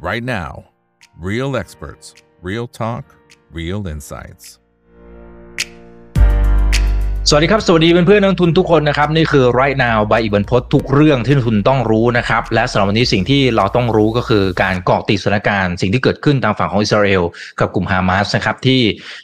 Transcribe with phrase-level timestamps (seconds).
[0.00, 0.64] right now.
[1.18, 3.04] Real experts, real talk,
[3.52, 4.44] real insights.
[7.28, 17.22] สวัสดีครับ สวัสดีเพื่อนๆนักทุนทุกคนนะครับ นี่คือ right now by อีบันพศทุกเรื่องที่นักทุนต้องรู้นะครับ และสำหรับวันนี้สิ่งที่เราต้องรู้ก็คือการเกาะติดสถานการณ์สิ่งที่เกิดขึ้นทางฝั่งของอิสราเอล
[17.60, 18.80] กับกลุ่มฮามาสนะครับ ที่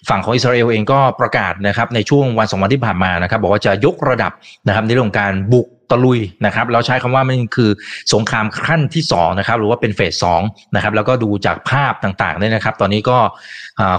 [0.09, 4.33] ฝั่งของอิสราเอลเองก็ประกาศนะครับในช่วงวันสองวันที่ผ่านมานะครับ บอกว่าจะยกระดับ
[4.67, 7.71] นะครับในเรื่องการบุก ตะลุยนะครับเราใช้คำว่ามันคือ
[8.15, 10.43] สงครามขั้นที่2นะครับหรือว่าเป็นเฟสสอง
[10.75, 13.19] นะครับแล้วก็ดูจากภาพต่างๆเนี่ยนะครับ ตอนนี้ก็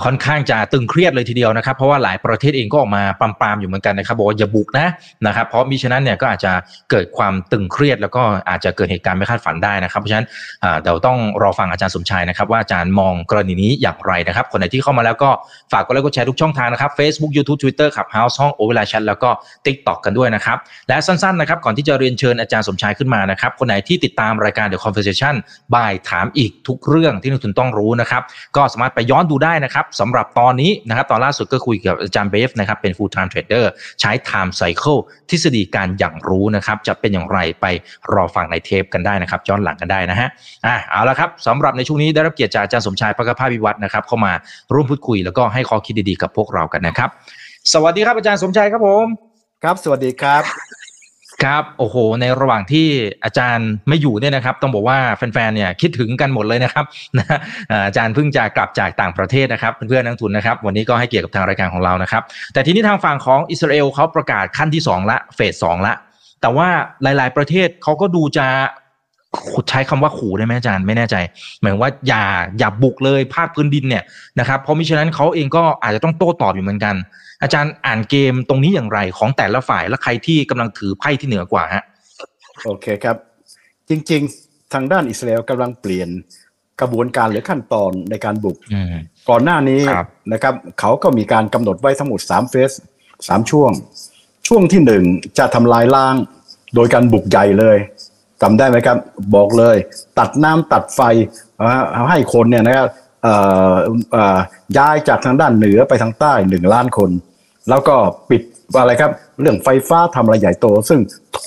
[0.06, 4.88] ค่อนข้างจะตึงเครียดเลยทีเดียวนะครับ เพราะว่าหลายประเทศเองก็ออกมาปรามๆอยู่เหมือนกันนะครับบอกว่าอย่าบุกนะ
[5.28, 6.52] นะครับ เพราะมิฉะนั้นเนี่ยก็อาจจะ
[6.92, 10.28] เกิดความตึงเครียด แล้วก็อาจจะเกิดเหตุการณ์ไม่คาดฝันได้นะครับเพราะฉะนั้น
[10.82, 15.30] เดี๋ยวต้องรอฟังอาจารย์สมชายนะครับว่าอาจารย์มองกรณีนี้อย่างไรนะครับ คนไหนที่เข้ามาแล้วก็
[15.72, 19.30] ฝากกดไลค์กดแชร์ทุกช่องทางนะครับ Facebook YouTube Twitter ขับ House ห้องโอเวลาแชทแล้วก็
[19.66, 20.58] TikTok กันด้วยนะครับ
[20.88, 25.36] และสั้นๆนะครับก่อนที่จะเรียนเชิญอาจารย์สมชายขึ้นมานะครับ คนไหนที่ติดตามรายการ The Conversation
[25.76, 28.22] บ่ายถามอีกทุกเรื่องที่นักทุนต้องรู้นะครับ
[28.56, 33.66] ก็สามารถไปย้อนดูได้นะครับสำหรับตอนนี้นะครับ ตอนล่าสุดก็คุยกับอาจารย์เบฟนะครับ เป็น full time trader
[34.02, 37.66] ใช้ time cycle ทฤษฎีการอย่างรู้นะครับ จะเป็นอย่างไรไป
[38.14, 40.30] รอฟังในเทปกันได้นะครับย้อนหลังกันได้นะฮะ
[40.66, 44.34] อะเอาละครับสำหรับในช่วงนี้ได้รับเกียรติจากอาจารย์สมชายพักภาพวิวัฒน์นะครับเข้ามา
[44.74, 47.10] ร่วมพูดคุยแล้วก็ให้ข้อคิดดีๆกับพวกเรากันนะครับ
[47.74, 49.06] สวัสดีครับอาจารย์สมชายครับผม
[49.64, 50.67] ครับ สวัสดีครับ
[51.44, 52.88] ครับ โอ้โห ในระหว่างที่
[53.24, 56.86] อาจารย์ไม่อยู่เนี่ยนะครับ ต้องบอกว่าแฟนๆ เนี่ยคิดถึงกันหมดเลยนะครับ
[57.18, 57.26] นะ
[57.88, 65.94] อาจารย์เพิ่งจะกลับจากต่างประเทศนะครับ เพื่อนๆ นักทุนนะครับ วันนี้ก็ให้เกียรติกับทางรายการของเรานะครับ แต่ทีนี้ทางฝั่งของอิสราเอลเขาประกาศขั้นที่ 2 ละ เฟสสองละ
[66.42, 66.70] แต่ว่า
[67.04, 68.48] หลาย ๆ ประเทศเขาก็ดูจะ
[69.70, 71.16] ใช้คำว่าขู่ได้ไหมอาจารย์ไม่แน่ใจ
[71.62, 72.24] หมายว่าอย่า
[72.60, 74.04] อย่าบุกเลยภาคพื้นดินเนี่ย
[74.40, 76.96] นะครับเพราะมิฉะนั้นเขาเองก็อาจจะต้องโต้ตอบอยู่เหมือนกัน
[77.42, 81.84] อาจารย์อ่านเกมตรงนี้อย่างไรของแต่ละฝ่ายและใครที่กำลังถือไพ่ที่เหนือกว่าฮะ
[82.66, 83.16] โอเคครับ
[83.90, 86.10] จริง ๆ ทางด้านอิสราเอลกำลังเปลี่ยน
[86.82, 88.58] กระบวนการหรือขั้นตอนในการบุก
[89.30, 89.82] ก่อนหน้านี้
[90.34, 92.72] นะครับ เขาก็มีการกำหนดไว้ทั้งหมดสามเฟส
[93.28, 93.72] สามช่วง
[94.48, 95.04] ช่วงที่หนึ่ง
[95.38, 96.16] จะทำลายล้าง
[96.76, 97.78] โดยการบุกใหญ่เลย
[98.42, 98.98] จำได้ไหมครับ
[99.36, 99.78] บอกเลย
[100.20, 101.02] ตัดน้ำตัดไฟ
[102.10, 102.88] ให้คนเนี่ยนะครับ
[104.78, 107.10] ย้ายจากทางด้านเหนือไปทางใต้หนึ่งล้านคน
[107.70, 107.96] แล้วก็
[108.30, 108.42] ปิด
[108.80, 109.12] อะไรครับ
[109.42, 111.00] เรื่องไฟฟ้าทำอะไรใหญ่โต ซึ่ง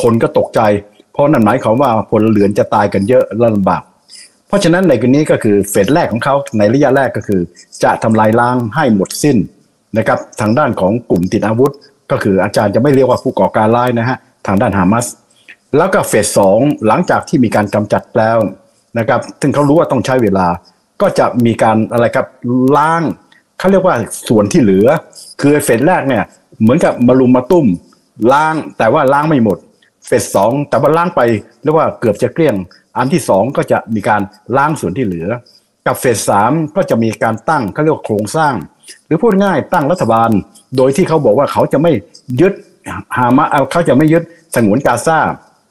[0.02, 0.60] คนก็ตกใจ
[1.12, 3.24] เพราะนั่นหมายความว่าพลเรือนจะตายกันเยอะ
[3.56, 3.82] ลำบาก
[4.48, 7.40] เพราะฉะนั้นในกรณีก็คือเฟสแรกของเขาในระยะแรกก็คือ
[7.84, 9.36] จะทำลายล้างให้หมดสิ้น
[9.98, 11.72] นะครับทางด้านของกลุ่มติดอาวุธ
[12.10, 15.06] ก็คืออาจารย์จะไม่เรียกว่าผู้ก่อการร้ายนะฮะทางด้านฮามาส
[15.76, 18.38] แล้วก็เฟสสองหลังจากที่มีการกำจัดแล้ว
[18.98, 20.46] นะครับซึ่งเขารู้ว่าต้องใช้เวลา
[21.00, 22.26] ก็จะมีการอะไรครับ
[22.76, 23.02] ล้าง
[23.58, 23.96] เขาเรียกว่า
[24.28, 24.86] ส่วนที่เหลือ
[25.40, 26.24] คือเฟสแรกเนี่ย
[26.60, 27.66] เหมือนกับมารุมมาตุ้ม
[28.32, 29.58] ล้างแต่ว่าล้างไม่หมด
[30.06, 31.20] เฟสสองแต่ว่าล้างไป
[31.62, 32.56] เรียกว่าเกือบจะเกลี้ยง
[32.96, 34.22] อันที่สองก็จะมีการ
[34.56, 35.28] ล้างส่วนที่เหลือ
[35.86, 38.54] กับเฟสสามก็จะมีการตั้งเขาเรียกว่าโครงสร้าง
[39.06, 40.30] หรือพูดง่ายตั้งรัฐบาล
[40.76, 41.92] โดยที่เขาบอกว่าเขาจะไม่
[42.40, 42.52] ยึด
[43.16, 44.22] ฮามาเขาจะไม่ยึด
[44.54, 45.18] สงวนกาซา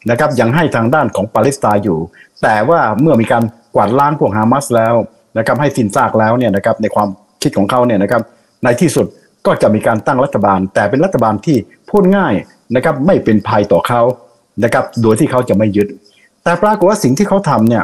[0.10, 2.00] นะครับยังให้ทางด้านของปาเลสไตน์อยู่
[2.44, 3.44] แต่ว่าเมื่อมีการ
[3.76, 4.96] กวาดล้างพวกฮามาสแล้ว
[5.38, 7.10] นะครับให้สิ้นซากแล้วเนี่ยนะครับในความ
[7.42, 8.22] คิดของเขาเนี่ยนะครับ
[8.64, 9.06] ในที่สุด
[9.46, 11.58] ก็จะมีการตั้งรัฐบาล แต่เป็นรัฐบาลที่
[11.90, 12.34] พูดง่าย
[12.76, 14.02] นะครับไม่เป็นภัยต่อเขา
[14.64, 15.88] นะครับโดยที่เขาจะไม่ยึด
[16.44, 17.84] แต่ปรากฏว่าสิ่งที่เขาทำเนี่ย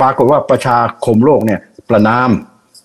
[0.00, 2.30] ปรากฏว่าประชาคมโลกเนี่ยประนาม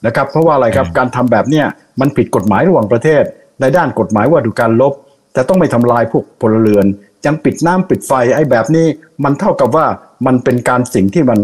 [0.05, 1.66] นะครับเพราะว่าอะไรครับการทำแบบเนี้ย
[1.99, 3.23] มันผิดกฎหมายระหว่างประเทศ
[3.61, 4.93] ในด้านกฎหมายว่าดูการลบ
[5.33, 6.85] แต่ต้องไม่ทำลายพวกพลเรือน
[7.25, 8.85] ยังปิดน้ำปิดไฟไอ้แบบนี้
[9.23, 9.85] มันเท่ากับว่า
[10.25, 11.39] มันเป็นการสิ่งที่มัน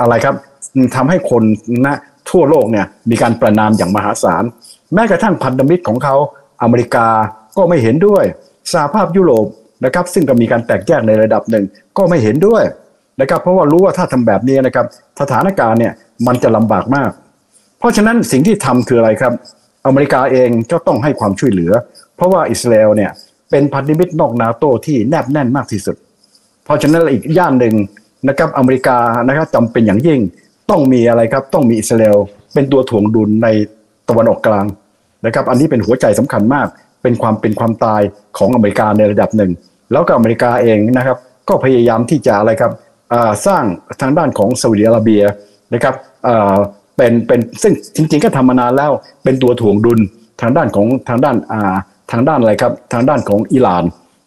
[0.00, 0.34] อะไรครับ
[0.96, 1.42] ทำให้คน
[1.86, 1.96] นะ
[2.30, 4.44] ทั่วโลกเนี่ยมีการประนามอย่างมหาศาล
[4.94, 6.16] แม้กระทั่งพันธมิตรของเขา
[6.62, 7.06] อเมริกา
[7.56, 8.24] ก็ไม่เห็นด้วย
[8.72, 9.46] สหภาพยุโรป
[9.84, 11.64] นะครับ ซึ่งก็มีการแตกแยกในระดับหนึ่ง
[11.96, 12.62] ก็ไม่เห็นด้วย
[13.20, 14.86] นะครับ เพราะว่ารู้ว่าถ้าทำแบบนี้นะครับ
[15.20, 15.92] สถานการณ์เนี่ย
[16.26, 17.10] มันจะลำบากมาก
[17.78, 19.32] เพราะฉะนั้นสิ่งที่ทำคืออะไรครับ
[19.86, 21.72] อเมริกาเองก็ต้องให้ความช่วยเหลือ
[22.16, 23.10] เพราะว่าอิสราเอลเนี่ย
[23.52, 25.96] เป็นพันธมิตรนอกนาโตที่แนบแน่นมากที่สุด
[26.64, 27.74] เพราะฉะนั้นอีกย่านหนึ่ง
[28.28, 30.20] นะครับอเมริกานะครับจำเป็นอย่างยิ่ง
[30.70, 32.18] ต้องมีอะไรครับ ต้องมีอิสราเอล
[32.54, 33.48] เป็นตัวถ่วงดุลใน
[34.08, 34.66] ตะวันออกกลาง
[35.26, 36.66] นะครับ อันนี้เป็นหัวใจสำคัญมาก
[37.02, 38.02] เป็นความเป็นความตาย
[38.38, 39.50] ของอเมริกาในระดับหนึ่ง
[39.92, 42.72] แล้วก็อเมริกาเองนะครับ ก็พยายามที่จะอะไรครับ
[43.46, 43.64] สร้าง
[44.00, 45.22] ทางด้านของซาอุดิอาระเบีย
[45.74, 45.94] นะครับ
[46.96, 48.92] เป็นเป็นซึ่งจริงๆก็ทำมานานแล้ว
[49.24, 50.00] เป็นตัวถ่วงดุล
[50.40, 51.36] ทางด้านของทางด้าน
[52.10, 53.84] ทางด้านอะไรครับ ทางด้านของอิหร่าน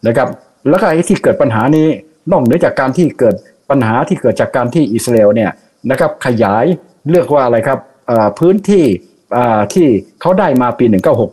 [0.07, 0.29] นะครับ
[0.69, 1.87] แล้วก็ไอ้ที่เกิดปัญหานี้
[2.31, 3.35] นอกเหนือจากการที่เกิด
[3.69, 5.51] ปัญหาที่เกิดจากการที่อิสราเอลเนี่ย
[5.91, 6.65] นะครับขยาย
[7.09, 7.79] เลือกว่าอะไรครับ
[8.39, 8.85] พื้นที่
[9.73, 9.87] ที่
[10.21, 10.85] เขาได้มาปี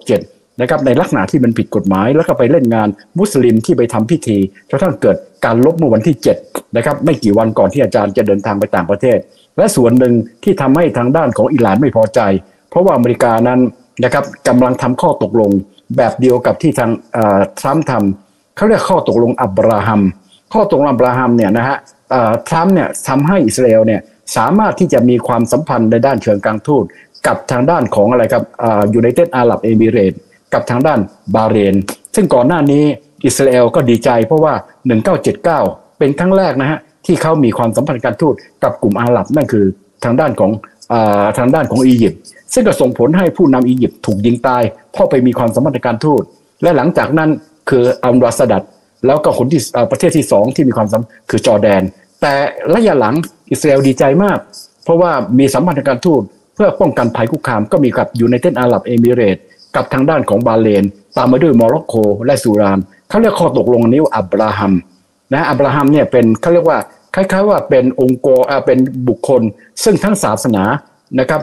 [0.06, 2.88] 1967นะครับในลักษณะที่มันผิดกฎหมาย แล้วก็ไปเล่นงาน
[3.18, 4.38] มุสลิมที่ไปทำพิธี
[4.70, 9.18] จนทั้งเกิดการลบเมื่อวันที่7นะครับไม่กี่วันก่อนที่อาจารย์จะเดินทางไปต่างประเทศ
[9.56, 10.14] และส่วนหนึ่ง
[10.44, 12.20] ที่ทำให้ทางด้านของอิหร่านไม่พอใจ
[12.70, 13.60] เพราะว่าอเมริกานั้น
[14.04, 15.50] นะครับกำลังทำข้อตกลง
[15.96, 16.90] แบบเดียวกับที่ทาง
[17.60, 20.02] ทรัมป์ทำเขาเรียกข้อตกลงอับราฮัม
[20.52, 21.76] ข้อตกลงอับราฮัมเนี่ยนะฮะ
[22.48, 24.00] ทรัมป์เนี่ยทำให้อิสราเอลเนี่ย
[24.36, 26.84] สามารถที่จะมีความสัมพันธ์ในด้านเชิงการทูต
[27.26, 28.44] กับทางด้านของอะไรครับ
[28.94, 30.12] United Arab Emirates
[30.54, 30.98] กับทางด้าน
[31.34, 31.74] บาห์เรน
[32.14, 32.84] ซึ่งก่อนหน้านี้
[33.26, 34.54] อิสราเอลก็ดีใจเพราะว่า
[35.26, 39.64] 1979 เป็นครั้งแรกนะฮะที่เขามีความสัมพันธ์การทูตกับกลุ่มอาหรับนั่นคือ
[40.04, 40.50] ทางด้านของ
[41.38, 42.20] ทางด้านของอียิปต์
[42.54, 44.62] ซึ่งก็ส่งผลให้ผู้นำอียิปต์ถูกยิงตาย
[44.93, 46.22] เพราะไปมีความสัมพันธ์การทูต
[46.62, 47.31] และหลังจากนั้น
[47.70, 48.64] คืออันวาร์ ซาดัต
[49.06, 49.60] แล้วก็คนที่
[49.90, 51.82] ประเทศที่สองที่มีความสัมคือจอร์แดน
[52.20, 52.34] แต่
[52.75, 53.14] ระยะหลัง
[53.50, 54.38] อิสราเอลดีใจมาก
[54.84, 56.22] เพราะว่ามีสัมพันธ์การทูต
[56.54, 59.36] เพื่อป้องกันภัยคุกคามก็มีกับ United Arab Emirates
[59.76, 60.84] กับทางด้านของบาห์เรน
[61.16, 61.94] ตามมาด้วยโมร็อกโก
[62.26, 62.78] และซูดาน
[63.08, 64.72] เขาเรียกข้อตกลงนี้ว่าอับราฮัม
[65.32, 66.78] นะอับราฮัมเนี่ยเป็นเขาเรียกว่า
[67.14, 68.78] คล้ายๆว่าเป็นองค์กรเป็น
[69.08, 69.43] บุคคล
[69.84, 70.64] ซึ่งทั้งศาสนา
[71.19, 71.40] นะครับ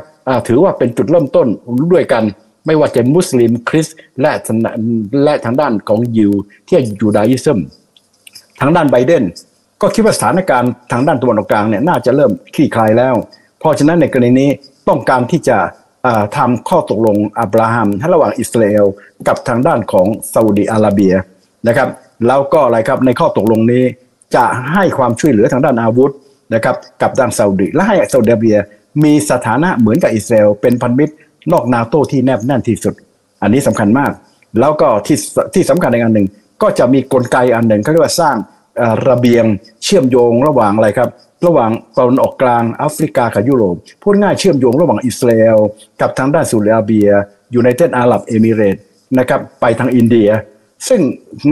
[0.48, 1.48] ถือว่าเป็นจุดเริ่มต้น
[1.94, 2.24] ด้วยกัน
[2.66, 3.88] ไม่ว่าจะมุสลิมคริส
[4.22, 4.31] และ
[5.24, 6.31] และทางด้านของยิว
[6.68, 7.60] ที่ยูดายิซึม
[8.62, 9.24] ทางด้านไบเดน
[9.81, 13.16] ก็คิดว่าสถานการณ์ทางด้านตะวันออกกลางเนี่ยน่าจะเริ่มคลี่คลายแล้ว
[13.60, 14.50] เพราะฉะนั้นในกรณีนี้
[14.88, 15.58] ต้องการที่จะ
[16.38, 18.86] ทำข้อตกลงอับราฮัมระหว่างอิสราเอล
[19.28, 21.14] กับทางด้านของซาอุดีอาระเบีย
[21.68, 21.90] นะครับ
[22.28, 23.84] แล้วก็อะไรครับในข้อตกลงนี้
[24.36, 26.12] จะให้ความช่วยเหลือทางด้านอาวุธ
[26.54, 28.58] นะครับกับทางซาอุดีและให้ซาอุดีอาระเบีย
[29.04, 31.14] มีสถานะเหมือนกับอิสราเอลเป็นพันธมิตร
[31.52, 32.94] นอกนาโตที่แนบแน่นที่สุด
[33.42, 34.12] อันนี้สำคัญมาก
[34.60, 35.18] แล้วก็ที่
[35.54, 36.28] ที่สำคัญในอันหนึ่ง
[36.62, 38.36] ก็จะมีกลไกอันหนึ่งเขาเรียกว่าสร้าง
[39.10, 39.46] ระเบียง
[39.84, 41.10] เชื่อมโยงระหว่างอะไรครับ
[41.48, 45.58] ระหว่างตะวันออกกลางแอฟริกากับยุโรปพูดง่ายเชื่อมโยงระหว่างอิสราเอล
[46.02, 47.10] กับทางด้านซาอุดิอาระเบีย
[47.54, 48.78] ยู่ในเทศอาหรับเอมิเรต
[49.20, 50.30] นะครับไปทางอินเดีย
[50.88, 51.02] ซึ่ง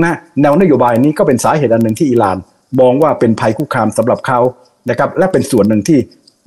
[0.03, 2.37] นะแนวนโยบายนี้ก็เป็นสาเหตุอันหนึ่งที่อิหร่าน
[2.79, 4.39] มองว่าเป็นภัยคุกคามสำหรับเขา
[4.89, 5.99] นะครับและเป็นส่วนหนึ่งที่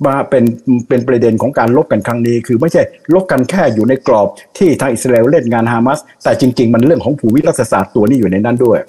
[0.07, 0.43] มาเป็น
[0.89, 2.81] เป็นประเด็นของการลบกันครั้งนี้ คือไม่ใช่
[3.13, 4.27] ลบกันแค่อยู่ในกรอบ
[4.57, 8.79] ที่ทางอิสราเอลเล่นงานฮามาสแต่จริง ๆ มันเรื่องของภูมิรัฐศาสตร์ตัวนี้อยู่ในนั้นด้วย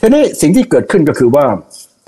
[0.00, 1.44] ทีนี้สิ่งที่เกิดขึ้นก็คือว่า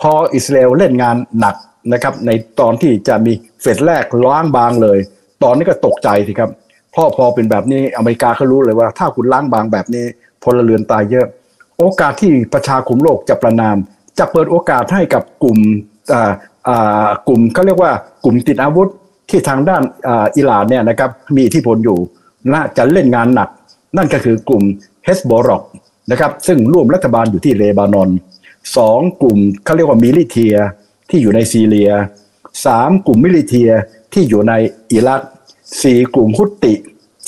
[0.00, 1.56] พออิสราเอลเล่นงานหนัก
[1.92, 2.30] นะครับใน
[2.60, 3.32] ตอนที่จะมี
[3.62, 4.98] เฟสแรกล้างบางเลย
[5.42, 6.50] ตอนนี้ก็ตกใจสิครับ
[6.94, 10.04] พอพอเป็นแบบนี้อเมริกาเขารู้เลยว่า ถ้าคุณล้างบางแบบนี้
[10.42, 11.26] พลเรือนตายเยอะ
[11.78, 13.76] โอกาสที่ประชาคมโลกจะประนาม
[14.18, 15.58] จะเปิดโอกาสให้กับกลุ่ม
[17.28, 17.92] กลุ่มเขาเรียกว่า
[18.24, 18.88] กลุ่มติดอาวุธ
[19.30, 19.82] ที่ทางด้าน
[20.36, 21.98] อิหร่านเนี่ยนะครับมีอิทธิพลอยู่
[22.52, 23.48] น่าจะเล่นงานหนัก
[23.96, 24.62] นั่นก็คือกลุ่ม
[25.04, 25.62] เฮซบอลเลาะห์
[26.10, 28.10] นะครับซึ่งร่วมรัฐบาลอยู่ที่เลบานอน
[28.76, 30.56] สองกลุ่มเขาเรียกว่า militia
[31.10, 31.90] ที่อยู่ในซีเรีย
[32.66, 33.70] สามกลุ่ม militia
[34.12, 34.52] ที่อยู่ใน
[34.92, 35.22] อิรัก
[35.82, 36.74] สี่กลุ่มฮุตติ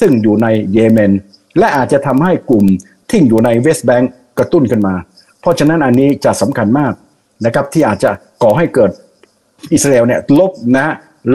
[0.00, 1.12] ซึ่งอยู่ในเยเมน
[1.58, 2.64] และอาจจะทำให้กลุ่ม
[3.10, 4.94] ที่อยู่ในเวสต์แบงก์กระตุ้นขึ้นมา
[5.40, 6.92] เพราะฉะนั้นอันนี้จะสำคัญมาก
[7.44, 8.10] นะครับที่อาจจะ
[8.42, 8.90] ก่อให้เกิด
[9.72, 10.86] อิสราเอลเนี่ยลบนะ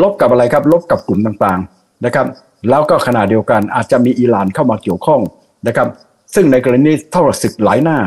[0.02, 2.28] ลบกับอะไรครับลบกับกลุ่มต่างๆนะครับ
[2.70, 5.22] แล้วก็ขณะเดียวกันอาจจะมีอิหร่านเข้ามาเกี่ยวข้อง
[5.68, 5.88] นะครับ
[6.36, 7.98] ซึ่งในกรณีเท่าศึกหลายหน้า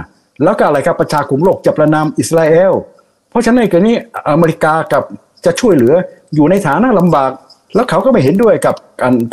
[0.43, 2.73] แล้วก็อะไรครับประชาคมโลกจะประนามอิสราเอล
[3.31, 3.93] เพราะฉะนั้นในกรณี
[4.31, 5.03] อเมริกากับ
[5.45, 5.95] จะช่วยเหลือ
[6.35, 7.31] อยู่ในฐานะลำบาก
[7.75, 8.77] แล้วเขาก็ไม่เห็นด้วยกับ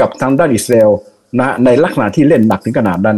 [0.01, 0.91] กับทางด้านอิสราเอล
[1.39, 3.17] นะในลักษณะที่เล่นหนักถึงขนาดนั้น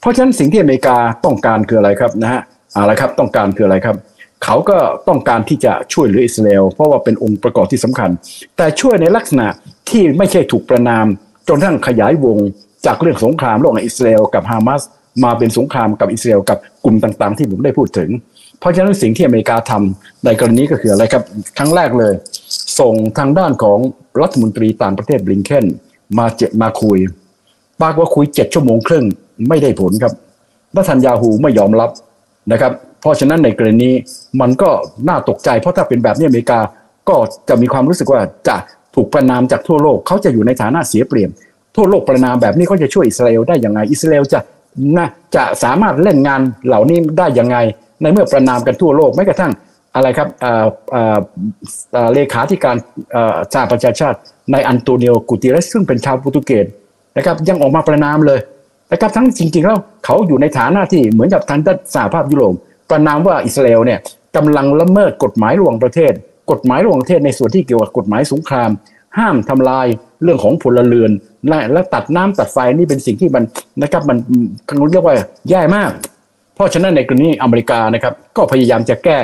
[0.00, 2.40] เพราะฉะนั้นสิ่งที่อเมริกาต้องการคืออะไรครับนะฮะ
[2.78, 3.96] อะไรครับต้องการคืออะไรครับ
[4.44, 4.78] เขาก็
[5.08, 8.10] ต้องการที่จะช่วยเหลืออิสราเอลเพราะว่าเป็นองค์ประกอบที่สำคัญ
[8.56, 9.46] แต่ช่วยในลักษณะ
[9.90, 11.06] ที่ไม่ใช่ถูกประนาม
[11.48, 12.38] จนทั้งขยายวง
[12.86, 14.82] จากเรื่องสงครามระหว่างอิสราเอลกับฮามาส
[15.24, 18.10] มาเป็นสงครามกับอิสราเอลกับกลุ่มต่างๆ ที่ผมได้พูดถึง
[18.60, 21.22] เพราะฉะนั้นสิ่งที่อเมริกาทำในกรณีก็คืออะไรครับ
[21.58, 22.12] ครั้งแรกเลย
[22.78, 23.78] ส่งทางด้านของ
[24.20, 25.66] รัฐมนตรีต่างประเทศบลิงเคน
[26.18, 26.98] มาเจมาคุย
[27.80, 29.04] ปากว่าคุยเจ็ดชั่วโมงครึ่ง
[29.48, 30.12] ไม่ได้ผลครับ
[30.76, 31.90] รัฐัญญาหูไม่ยอมรับ
[32.52, 33.90] นะครับ เพราะฉะนั้นในกรณี
[34.40, 34.70] มันก็
[35.08, 36.60] น่าตกใจ เพราะถ้าเป็นแบบนี้อเมริกา
[37.08, 37.16] ก็
[37.48, 38.56] จะมีความรู้สึกว่าจะ
[38.94, 41.30] ถูกประนามจากทั่วโลกเขาจะอยู่ในฐานะเสียเปรียบ
[41.76, 44.40] ทั่วโลกประนามแบบนี้เขาจะช่วยอิสราเอลได้ยังไงอิสราเอลจะ
[44.96, 47.56] นะจะสามารถเล่นงานเหล่านี้ได้ยังไง
[48.02, 49.52] ในเมื่อประนามกันทั่วโลกแม้กระทั่ง
[49.94, 50.28] อะไรครับ
[52.14, 52.76] เลขาธิการ
[53.52, 54.18] สหประชาชาติ
[54.52, 56.66] ในอันโตนิโอกูติเรสซึ่งเป็นชาวโปรตุเกส
[57.16, 58.40] นะครับยังออกมาประนามเลย
[58.92, 62.54] นะครับทั้งจริงๆแล้วเขาอยู่ในฐานะที่เหมือนกับทางด้านสหภาพยุโรป
[62.92, 63.98] ประนามว่าอิสราเอลเนี่ย
[64.36, 66.12] กำลังละเมิดกฎหมายระหว่างประเทศ
[66.50, 68.70] กฎหมายระหว่างประเทศในส่วนที่เกี่ยวกับกฎหมายสงคราม
[69.18, 69.86] ห้ามทำลาย
[70.22, 71.10] เรื่องของพลเรือน
[71.48, 73.44] และและตัดน้ำตัดไฟนี่เป็นสิ่งที่มัน
[73.82, 74.16] นะครับมัน
[74.92, 75.14] เรียกว่า
[75.50, 75.90] แย่มาก
[76.54, 79.18] เพราะฉะนั้นในกรณีอเมริกานะครับก็พยายามจะแก้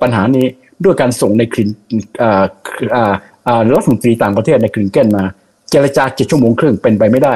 [0.00, 0.46] ปัญหานี้
[0.84, 1.68] ด้วยการส่งในคลิน
[3.74, 5.24] รัฐมนตรีต่างประเทศในคลินเกนมา
[5.70, 7.34] เจรจาเจ็ดชั่วโมงครึ่งเป็นไปไม่ได้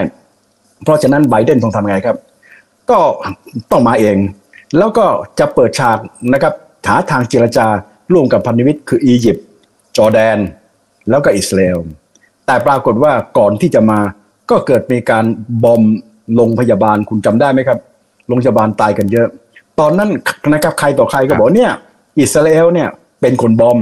[0.84, 2.16] เพราะฉะนั้นไบเดนต้องทำไงครับ
[2.90, 2.98] ก็
[3.70, 4.16] ต้องมาเอง
[4.78, 5.06] แล้วก็
[5.38, 5.98] จะเปิดฉาก
[6.32, 6.54] นะครับ
[6.86, 7.66] หาทางเจรจา
[8.12, 9.46] ร่วมกับพันธมิตรคืออียิปต์
[9.96, 10.38] จอร์แดน
[11.10, 11.78] แล้วก็อิสราเอล
[12.46, 14.00] แต่ปรากฏว่าก่อนที่จะมา
[14.50, 15.24] ก็เกิดมีการ
[15.64, 15.82] บอม
[16.34, 17.78] โรงพยาบาลคุณจำได้ไหมครับ
[18.26, 19.28] โรงพยาบาลตายกันเยอะ
[19.80, 20.10] ตอนนั้น
[20.52, 21.72] นะครับใครต่อใครก็บอกเนี่ย
[22.20, 22.88] อิสราเอลเนี่ย
[23.20, 23.78] เป็นคนบอม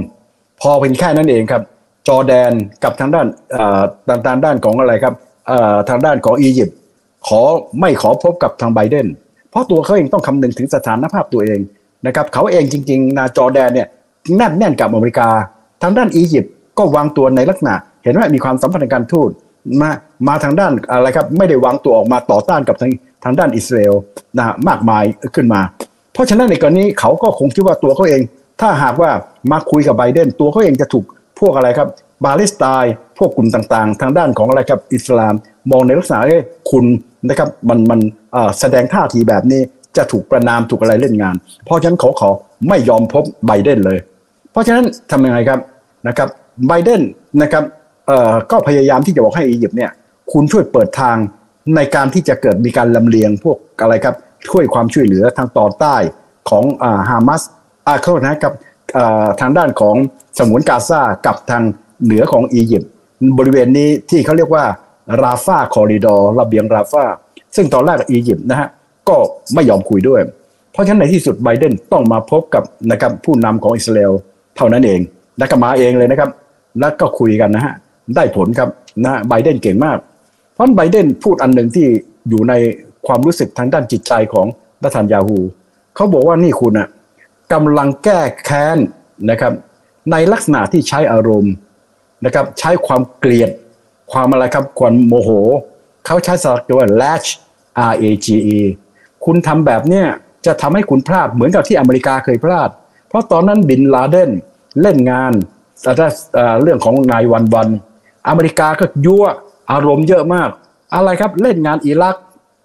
[0.60, 1.62] พอเป็นแค่นั้นเองครับ
[2.08, 2.52] จอร์แดน
[2.84, 3.26] กับทางด้าน
[4.08, 5.14] ทางด้านด้านของอะไรครับ
[5.88, 6.76] ทางด้านของอียิปต์
[7.28, 7.40] ขอ
[7.80, 9.06] ไม่ขอพบกับทางไบเดน
[9.52, 11.60] เพราะตัวเขาเองต้องคำนึงถึงสถานภาพตัวเอง
[12.06, 13.88] นะครับเขาเองจริงๆนาจอแดนเนี่ย
[14.36, 15.28] แน่นแน่นกับอเมริกา
[15.82, 19.30] ทางด้านอียิปต์ก็วางตัวในลักษณะ เห็นว่ามีความสัมพันธ์การทูต
[19.80, 19.90] มา
[20.28, 22.92] มาทางด้านอะไรครับไม่ได้วางตัวออกมาต่อต้านกับทาง
[23.24, 23.94] ทางด้านอิสราเอล
[24.38, 25.04] นะมากมาย
[25.34, 25.60] ขึ้นมา
[26.12, 28.20] เพราะฉะนั้นในกรณีเขาก็คงคิดว่าตัวเขาเอง
[28.60, 29.10] ถ้าหากว่า
[29.52, 31.04] มาคุยกับไบเดน ตัวเขาเองจะถูก
[31.40, 31.88] พวกอะไรครับ
[32.24, 35.34] บาลิสไตน์พวกกลุ่มต่างๆ ทางด้านของอะไรครับอิสลาม
[35.70, 36.20] มองในลักษณะ
[36.70, 36.84] คุณ
[37.28, 38.00] นะครับมันมัน
[38.60, 39.60] แสดงท่าทีแบบนี้
[39.96, 42.30] จะถูกประนามถูกอะไรเล่นงาน เพราะฉะนั้นเขาขอ
[42.68, 43.98] ไม่ยอมพบไบเดนเลย
[44.52, 45.60] เพราะฉะนั้นทำยังไงครับ
[46.08, 46.28] นะครับ
[46.68, 47.00] ไบเดน
[47.42, 47.64] นะครับ
[48.50, 49.90] ก็พยายามที่จะบอกให้อียิปต์เนี่ย
[50.32, 51.16] คุณช่วยเปิดทาง
[51.76, 54.16] ในการที่จะเกิดมีการลำเลียงพวกอะไรครับ
[54.48, 55.96] ช่วยความช่วยเหลือทางตอนใต้
[56.50, 56.64] ของ
[57.08, 57.42] ฮามาส
[57.86, 58.52] อาเข้านะกับ
[59.40, 59.96] ทางด้านของ
[60.38, 61.62] สมุนกาซากับทาง
[62.04, 62.90] เหนือของอียิปต์
[63.38, 64.64] บริเวณนี้ที่เขาเรียกว่า
[65.22, 67.04] ราฟาคอริดอร์ระเบียงราฟา
[67.56, 68.68] ซึ่งตอนแรกอียิปต์นะฮะ
[69.08, 69.16] ก็
[69.54, 70.20] ไม่ยอมคุยด้วย
[70.72, 74.12] เพราะฉะนั้นในที่สุดไบเดนต้องมาพบกับนะครับผู้นำของอิสราเอล
[74.56, 75.00] เท่านั้นเอง
[75.38, 76.30] และก็มาเองเลยนะครับ
[76.80, 77.74] แล้วก็คุยกันนะฮะ
[78.16, 78.68] ได้ผลครับ
[79.04, 79.98] นะไบเดนเก่งมาก
[80.54, 81.86] เพราะไบเดนพูดอันหนึ่งที่
[82.28, 82.52] อยู่ใน
[83.06, 84.46] ความรู้สึกทางด้านจิตใจของ
[84.84, 85.38] รัฐานยาฮู
[85.94, 86.88] เขาบอกว่านี่คุณอะ
[87.52, 88.78] กำลังแก้แค้น
[89.30, 89.52] นะครับ
[90.10, 91.54] ในลักษณะที่ใช้อารมณ์
[92.24, 93.50] นะครับ ใช้ความเกลียด
[94.12, 95.30] ความอะไรครับความโมโห
[96.06, 97.28] เขาใช้สลักว่า latch
[97.90, 98.26] R A G
[98.56, 98.58] E
[99.24, 100.06] คุณทำแบบเนี้ย
[100.46, 102.70] จะทำให้คุณพลาดเหมือนกับที่อเมริกาเคยพลาด
[103.08, 104.30] เพราะตอนนั้นบินลาเดน
[104.82, 105.32] เล่นงาน
[106.62, 107.68] เรื่องของนายวันวัน
[108.28, 109.24] อเมริกาก็ยั่ว
[109.72, 110.50] อารมณ์เยอะมาก
[110.94, 112.16] อะไรครับเล่นงานอิรัก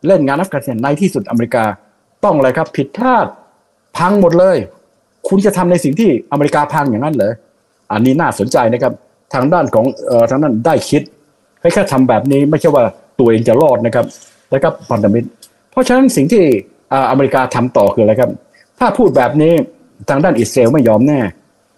[0.07, 1.63] เล่นงานอัฟกานิสถานในที่สุดอเมริกา
[2.23, 3.27] ต้องอะไรครับผิดพลาด
[3.97, 4.57] พังหมดเลย
[5.27, 7.33] คุณจะทำในสิ่งที่อเมริกาพังอย่างนั้นเหรอ
[7.91, 8.93] อันนี้น่าสนใจนะครับ
[9.33, 11.01] ทางด้านของออทางด้านได้คิด
[11.61, 12.83] ให้แค่ทำแบบนี้ไม่ใช่ว่า
[13.19, 14.05] ตัวเองจะรอดนะครับ
[14.53, 15.27] นะครับพันธมิตร
[15.71, 16.43] เพราะฉะนั้นสิ่งที่
[17.11, 18.31] อเมริกาทำต่อคืออะไรครับ
[18.79, 19.53] ถ้าพูดแบบนี้
[20.09, 21.19] ทางด้านอิสราเอลไม่ยอมแน่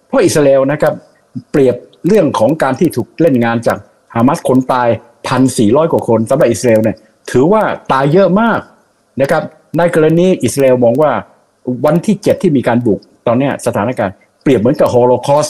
[0.07, 0.93] เพราะอิสราเอลนะครับ
[1.51, 1.75] เปรียบ
[2.07, 3.77] เรื่องของการที่ถูกเล่นงานจาก
[4.15, 4.88] ฮามาสคนตาย
[5.27, 6.98] พันสี่ร้อยกว่าคนสำหรับอิสราเอลเนี่ย
[7.31, 8.59] ถือว่าตายเยอะมาก
[9.21, 9.43] นะครับ
[9.77, 11.12] ในกรณีอิสราเอลมองว่า
[11.86, 15.48] วันที่เจ็ดที่มีการบุกตอนนี้สถานการณ์เปรียบเหมือนกับ Holocaust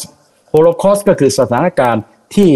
[0.50, 2.04] Holocaust ก็คือสถานการณ์
[2.36, 2.50] ที่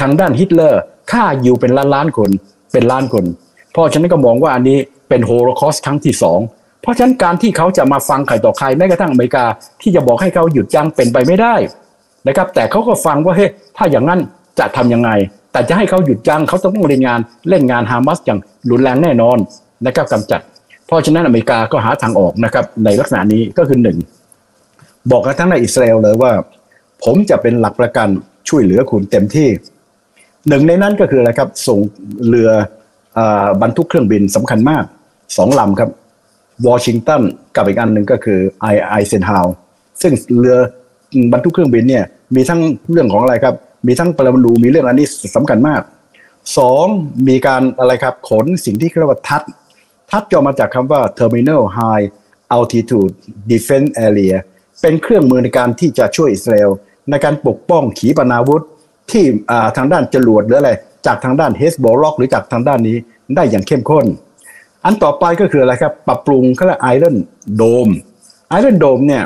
[0.00, 2.30] ทางด้านฮิตเลอร์ ฆ่ายิวเป็นล้านล้านคน
[2.72, 3.24] เป็นล้านคน
[3.72, 6.40] เพราะฉะนั้นก็มองว่าอันนี้เป็นโฮโลคอสครั้งที่สอง
[6.82, 9.44] เพราะฉะนั้นการที่เขาจะมาฟังใครต่อใครแม้กระทั่งอเมริกา
[9.82, 11.54] ที่จะบอกให้เขาหยุดยั้งเป็นไปไม่ได้
[12.26, 14.20] นะครับ แต่เขาก็ฟังว่าเฮ้ยถ้าอย่างนั้น
[14.58, 15.10] จะทํำยังไง
[15.52, 18.38] แต่จะให้เขาหยุดยั้งเขาต้องเล่นงานเล่นงานฮามาสอย่าง
[18.70, 19.38] รุนแรงแน่นอน
[19.86, 20.40] นะครับกำจัด
[20.86, 23.98] เพราะฉะนั้นอเมริกาก็หาทางออกนะครับในลักษณะนี้ก็คือหนึ่ง
[25.10, 26.32] บอกกับทั้งในอิสราเอลเลยว่า
[27.04, 28.08] ผมจะเป็นหลักประกัน
[28.48, 29.48] ช่วยเหลือคุณเต็มที่
[30.48, 31.78] หนึ่งในนั้นก็คืออะไรครับ ส่ง
[32.28, 32.50] เรือ
[33.62, 34.84] บรรทุกเครื่องบินสำคัญมาก
[35.36, 35.90] สองลำครับ
[36.66, 37.22] วอชิงตัน
[37.56, 39.46] กับอีกอันหนึ่งก็คือไอไอเซนฮาว
[40.02, 40.56] ซึ่งเรือ
[41.32, 42.04] บรรทุกเครื่องบินเนี่ย
[42.34, 43.54] มีทั้งเรื่องของอะไรครับ
[43.86, 45.82] มีทั้งปรมาณูมีเรื่องอันนี้สำคัญมาก
[46.58, 46.86] สอง
[47.28, 49.42] มีการอะไรครับขนสิ่งที่เรียกว่าทัด
[50.10, 52.06] ทัดจะมาจากคำว่า terminal high
[52.56, 53.12] altitude
[53.50, 54.34] defense area
[54.80, 56.70] เป็นเครื่องมือในการที่จะช่วยอิสราเอล
[57.10, 58.62] ในการปกป้องขีปนาวุธ
[59.10, 59.24] ที่
[59.76, 60.72] ทางด้านจรวดหรืออะไร
[61.06, 62.96] จากทางด้านเฮสบอลล็อกหรือจากทางด้านนี้
[63.34, 64.06] ได้อย่างเข้มข้น
[64.84, 67.16] อันต่อไปก็คืออะไรครับ ปรับปรุงเขาเรียกไอรอน
[67.56, 67.88] โดม
[68.48, 69.22] ไอรอนโดมเนี่ย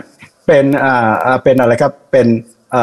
[0.46, 2.26] เป็นอ่าเป็นอะไรครับเป็น
[2.74, 2.82] อ่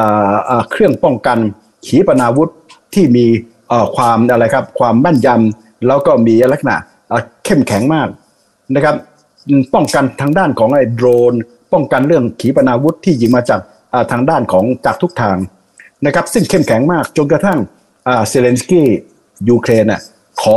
[0.59, 1.37] าเครื่องป้องกัน
[1.85, 2.49] ขีปนาวุธ
[2.93, 3.25] ที่มี
[3.95, 6.75] ความอะไรครับความแม่นยำแล้วก็มีลักษณะ
[7.45, 8.07] เข้มแข็งมาก
[8.75, 8.95] นะครับ
[9.73, 11.33] ป้องกันทางด้านของไอ้โดรน
[11.73, 13.61] ป้องกันเรื่องขีปนาวุธที่ยิงมาจาก
[14.11, 15.37] ทางด้านของจากทุกทาง
[16.05, 17.57] นะครับซึ่งเข้มแข็งมากจนกระทั่ง
[18.29, 18.87] เซเลนสกี้
[19.49, 20.01] ยูเครนอะ
[20.41, 20.55] ขอ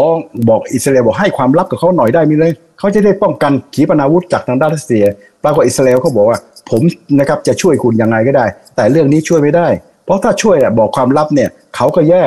[0.48, 5.04] บอกอิสราเอลบอกให้ความลับกับเขาหน่อยได้มีเลยเขาจะได้ป้องกันขีปนาวุธจากทางด้านรัสเซีย
[5.44, 6.38] ปรากฏอิสราเอลเขาบอกว่า
[6.70, 6.82] ผม
[7.20, 8.46] นะครับจะช่วยคุณยังไงก็ได้
[8.76, 9.68] แต่เรื่องนี้ช่วยไม่ได้
[10.04, 12.24] เพราะถ้าช่วยบอกความลับเนี่ยเขาก็แย่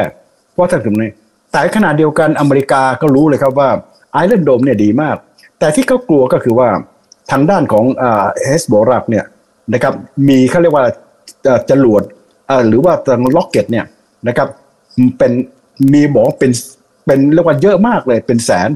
[0.54, 1.10] เพราะถ้าถึงนี้
[1.52, 3.70] แต่ขณะเดียวกันอเมริกาก็รู้เลยครับว่า
[4.14, 5.16] ไอรอนโดมเนี่ยดีมาก
[5.60, 6.70] แต่ที่เขากลัวก็คือว่า
[7.32, 7.86] ทางด้านของ
[8.44, 9.26] เฮสโบรักเนี่ย
[9.74, 9.94] นะครับ
[10.28, 10.86] มีเขาเรียกว่า
[11.70, 12.04] จรวด
[12.68, 13.86] หรือว่าทางล็อกเก็ตเนี่ย
[14.28, 14.48] นะครับ
[15.18, 15.32] เป็น
[15.94, 16.52] มีบอกเป็น
[17.06, 18.70] เป็นเรียกว่าเยอะมากเลยเป็นแสน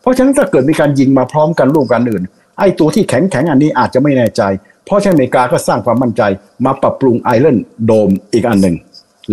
[0.00, 2.24] เพราะฉะนั้นถ้าเกิดมีการยิงมาพร้อมกันร่วมกันอื่น
[2.58, 4.42] ไอ้ตัวที่แข็งแข็งอันนี้อาจจะไม่แน่ใจ
[4.84, 6.22] เพราะฉะนั้นอเมริกาก็สร้างความมั่นใจ
[6.64, 8.76] มาปรับปรุงไอรอนโดมอีกอันหนึ่ง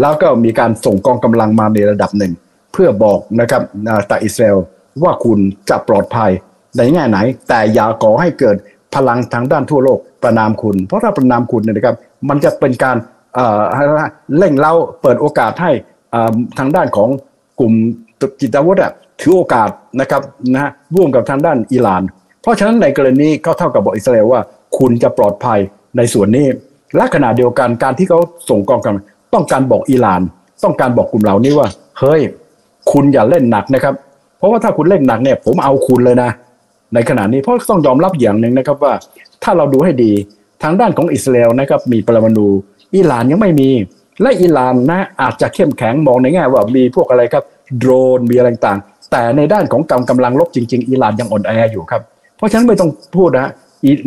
[0.02, 2.34] แล้วก็มีการส่งกองกำลังมาในระดับหนึ่ง
[2.74, 3.62] เพื่อบอกนะครับ
[4.10, 4.58] ตาอิสราเอล
[5.04, 5.40] ว่าคุณ
[5.70, 6.32] จะปลอดภัย
[6.78, 7.18] ในแง่ไหน
[7.50, 8.58] แต่อย่าก่อให้เกิด
[8.96, 11.96] พลังทางด้านทั่วโลกประนามคุณ เพราะถ้าประนามคุณเนี่ยนะครับ
[12.30, 12.98] มันจะเป็นการ
[14.38, 15.72] เร่งเล้าเปิดโอกาสให้
[16.60, 17.10] ทางด้านของ
[17.60, 17.74] กลุ่ม
[18.42, 18.78] จิตอาวุธ
[19.22, 19.70] ถือโอกาส
[20.02, 20.22] นะครับ
[20.54, 22.02] นะฮะร่วมกับทางด้านอิหร่าน
[22.42, 24.42] เพราะฉะนั้นในกรณีก็เท่ากับบอกอิสราเอลว่า
[24.78, 25.60] คุณจะปลอดภัย
[25.98, 26.48] ในส่วนนี้
[26.96, 30.22] และขณะเดียวกันการที่เขาส่งกองกำลังต้องการบอกอิหร่าน
[30.64, 31.68] ต้องการบอกกลุ่มเหล่านี้ว่า
[32.00, 32.22] เฮ้ย
[32.92, 33.94] คุณอย่าเล่นหนักนะครับ
[34.38, 36.30] เพราะว่าถ้าคุณเล่นหนักเนี่ยผมเอาคุณเลยนะ
[36.94, 38.94] ในขณะนี้เพราะต้องยอมรับอย่างหนึ่งนะครับว่า
[39.44, 40.12] ถ้าเราดูให้ดี
[40.64, 42.48] ทางด้านของอิสราเอลนะครับมีปรมาณู
[42.96, 43.70] อิหร่านยังไม่มี
[44.22, 47.44] และอิหร่านนะอาจจะเข้มแข็งมองในแง่ว่ามีพวกอะไรครับ
[47.80, 48.80] โดรนมีอะไรต่าง
[49.12, 52.02] แต่ในด้านของกำกำลังลบจริง ๆ อิหร่านยังอ่อนแออยู่ครับ
[52.38, 53.52] เพราะฉะนั้นไม่ต้องพูดนะ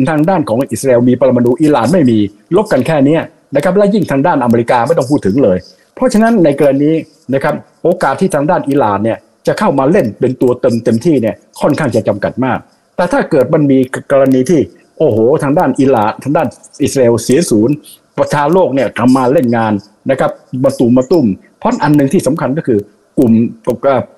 [0.09, 2.17] ทางด้านของอิสราเอลมีปรมาณูอิหร่านไม่มี
[2.55, 3.17] ลบกันแค่นี้
[3.55, 5.57] นะครับและยิ่งทางด้านอเมริกาไม่ต้องพูดถึงเลย
[5.95, 6.91] เพราะฉะนั้นในกรณี
[7.33, 12.59] นะครับโอกาสที่ทางด้านอิหร่านเนี่ยจะเข้ามาเล่นเป็นตัวเต็มเต็มที่เนี่ยค่อนข้างจะจำกัดมาก
[12.95, 13.77] แต่ถ้าเกิดมันมี
[14.11, 14.59] กรณีที่
[14.97, 16.47] โอ้โห ทางด้านอิหร่านทางด้าน
[16.83, 17.75] อิสราเอลเสียศูนย์
[18.17, 19.73] ประชาโลกเนี่ยทำมาเล่นงาน
[20.09, 20.31] นะครับ
[20.63, 21.25] มาตุ่มมาตุ้ม
[21.59, 22.79] เพราะอันหนึ่งที่สำคัญก็คือ
[23.17, 23.31] กลุ่ม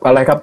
[0.05, 0.39] อะไรครับ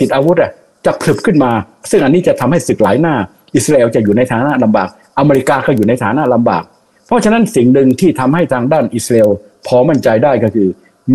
[0.00, 0.50] ติดอาวุธอะ
[0.86, 1.50] จะผลึบขึ้นมา
[1.90, 3.14] ซึ่งอันนี้จะทำให้ศึกหลายหน้า
[3.54, 6.62] อิสราเอลจะอยู่ในฐานะลำบาก อเมริกาก็อยู่ในฐานะลำบาก
[7.06, 9.30] เพราะฉะนั้นสิ่งหนึ่งที่ทำให้ทางด้านอิสราเอล
[9.66, 10.68] พอมั่นใจได้ก็คือ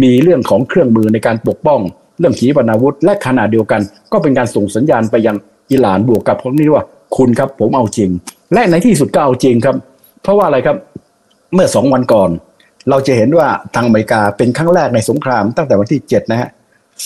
[0.04, 1.80] มีเรื่องของเครื่องมือในการปกป้อง
[2.20, 3.82] เรื่องขีปนาวุธ และขณะเดียวกัน
[4.12, 5.36] ก็เป็นการส่งสัญญาณไปยัง
[5.72, 6.84] อิหร่านบวกกับพวกนี้ว่า
[7.18, 8.10] คุณครับผมเอาจริง
[8.54, 9.76] และในที่สุดก็เอาจริงครับ
[10.24, 10.78] เพราะว่าอะไรครับ
[11.54, 12.30] เมื่อสองวันก่อน
[12.90, 16.50] เราจะเห็นว่าทางอเมริกาเป็นครั้งแรกในสงคราม ตั้งแต่วันที่7นะฮะ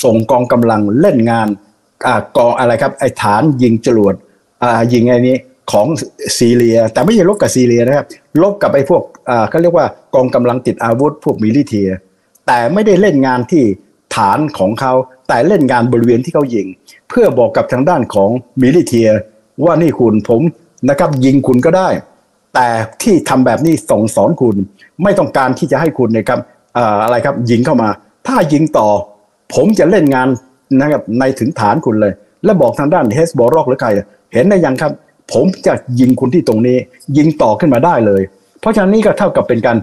[0.03, 1.47] ส่งกองกำลังเล่นงาน
[2.07, 4.15] อกองอะไรครับไอฐานยิงจรวด
[4.93, 5.37] ยิงไอ้นี้
[5.71, 5.87] ของ
[6.37, 8.05] ซีเรีย แต่ไม่ใช่รบกับซีเรียนะครับ
[8.41, 9.01] รบกับไอ้พวก
[9.49, 9.85] เขาเรียกว่า
[10.15, 11.89] กองกำลังติดอาวุธพวก militia
[12.47, 13.63] แต่ไม่ได้เล่นงานที่
[14.15, 14.93] ฐานของเขา
[15.27, 16.67] แต่เล่นงานบริเวณที่เขายิง
[17.09, 18.29] เพื่อบอกกับทางด้านของ
[18.61, 19.09] militia
[19.65, 20.41] ว่านี่คุณผม
[20.89, 21.89] นะครับยิงคุณก็ได้
[22.55, 22.67] แต่
[23.03, 24.55] ที่ทำแบบนี้สั่งสอนคุณ
[25.03, 26.39] ไม่ต้องการที่จะให้คุณนะครับ
[27.03, 27.89] อะไรครับยิงเข้ามา
[28.27, 28.87] ถ้ายิงต่อ
[29.53, 30.27] ผมจะเล่นงาน
[30.79, 32.13] นะครับในถึงฐานคุณเลย
[32.45, 33.89] และบอกทางด้านเฮสบอรอกหรือใคร
[34.33, 34.91] เห็นได้ยังครับ
[35.33, 36.77] ผมจะยิงคุณที่ตรงนี้
[37.17, 38.21] ยิงต่อขึ้นมาได้เลย
[38.59, 39.77] เพราะฉะนั้นนี่ก็เท่ากับเป็นการ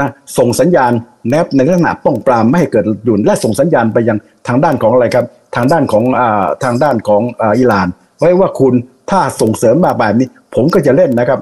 [0.00, 0.92] นะส่งสัญญาณ
[1.28, 4.18] แนบในลักษณะป้องปรามไม่ให้เกิดดุนและส่งสัญญาณไปยัง
[4.48, 5.24] ทางด้านของอะไรครับ
[5.56, 6.22] ทางด้านของอ
[6.64, 7.22] ทางด้านของ
[7.58, 8.74] อิหร่านไว้ว่าคุณ
[9.10, 11.40] ถ้าส่งเสริมมาแบบนี้ ผมก็จะเล่นนะครับ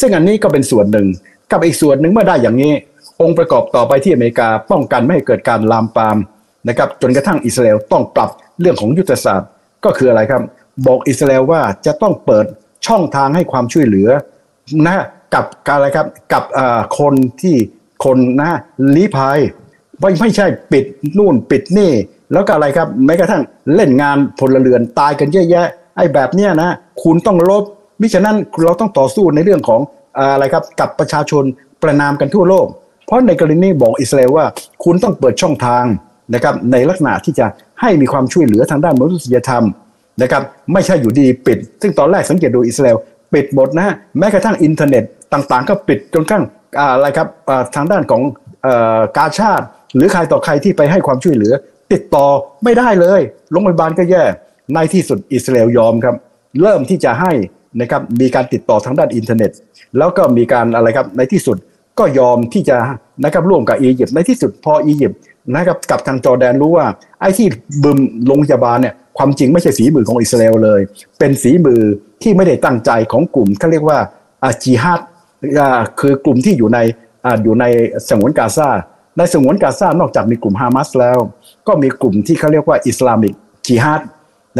[0.00, 1.06] ซึ่งอันนี้ก็เป็นส่วนหนึ่ง
[1.50, 2.72] กับอีกส่วนหนึ่งเมื่อได้อย่างนี้
[3.22, 6.16] องค์ประกอบต่อไปที่อเมริกาป้องกันไม่ให้เกิดการลามปาม
[6.68, 8.30] นะครับจนกระทั่งอิสราเอลต้องปรับ
[8.60, 9.50] เรื่องของยุทธศาสตร์
[9.84, 10.42] ก็คืออะไรครับ
[10.86, 12.46] บอกอิสราเอลว่าจะต้องเปิด
[12.86, 14.08] ช่องทางให้ความช่วยเหลือ
[14.86, 14.96] นะ
[15.34, 16.44] กับการอะไรครับกับ
[16.98, 17.56] คนที่
[18.04, 18.50] คนนะ
[18.96, 19.38] ลี้ภัย
[20.00, 20.84] ไม่ไม่ใช่ปิด
[21.18, 21.92] นู่นปิดนี่
[22.32, 23.42] แล้วก็อะไรครับแม้กระทั่ง
[23.74, 26.70] เล่นงานพลเรือนตายกันเยอะแยะไอ้แบบเนี้ยนะ
[27.02, 27.64] คุณต้องลบ
[28.00, 29.80] มิฉะนั้นเราต้องต่อสู้ในเรื่องของ
[30.18, 31.44] อะไรครับกับประชาชน
[31.82, 32.66] ประนามกันทั่วโลก
[33.06, 34.46] เพราะในกรณีบอกอิสราเอลว่า
[34.84, 35.84] คุณต้องเปิดช่องทาง
[36.34, 37.46] นะครับในลักษณะที่จะ
[37.80, 39.64] ให้มีความช่วยเหลือทางด้านมนุษยธรรม
[40.22, 42.96] นะครับไม่ใช่อยู่ดีปิด ซึ่งตอนแรกสังเกตดูอิสราเอล
[43.34, 46.44] ปิดหมดนะฮะแม้กระทั่งอินเทอร์เน็ตต่างๆ ก็ปิดจนกระทั่ง
[46.78, 47.28] อะไรครับ
[47.74, 48.22] ทางด้านของ
[49.16, 51.52] กาชาติหรือใครต่อใครที่ไปให้ความช่วยเหลือ
[51.92, 52.26] ติดต่อ
[52.64, 54.24] ไม่ได้เลยโรงพยาบาลก็แย่
[54.74, 56.16] ในที่สุดอิสราเอลยอมครับ
[56.62, 57.32] เริ่มที่จะให้
[57.80, 59.50] นะครับมีการติดต่อทางด้านอินเทอร์เน็ต
[59.98, 61.56] แล้วก็มีการอะไรครับในที่สุด
[61.98, 62.76] ก็ยอมที่จะ
[63.24, 65.18] นะครับร่วมกับอียิปต์ในที่สุดพออียิปต์
[65.54, 66.86] นะครับกับทางจอร์แดนรู้ว่า
[67.20, 67.48] ไอ้ที่
[67.82, 70.80] บึมโรงพยาบาลเนี่ยความจริงไม่ใช่ฝีมือของอิสราเอลเลย
[71.18, 71.80] เป็นฝีมือ
[72.22, 73.98] ที่ไม่ได้ตั้งใจของกลุ่มเขาเรียกว่า
[74.44, 75.00] อัลจีฮัด
[76.00, 76.78] คือกลุ่มที่อยู่ใน
[77.42, 77.64] อยู่ใน
[78.08, 78.68] ฉนวนกาซา
[79.18, 81.18] ในฉนวนกาซานอกจากมีกลุ่มฮามาสแล้ว
[81.68, 83.34] ก็มีกลุ่มที่เขาเรียกว่าอิสลามิก
[83.66, 84.02] จีฮัด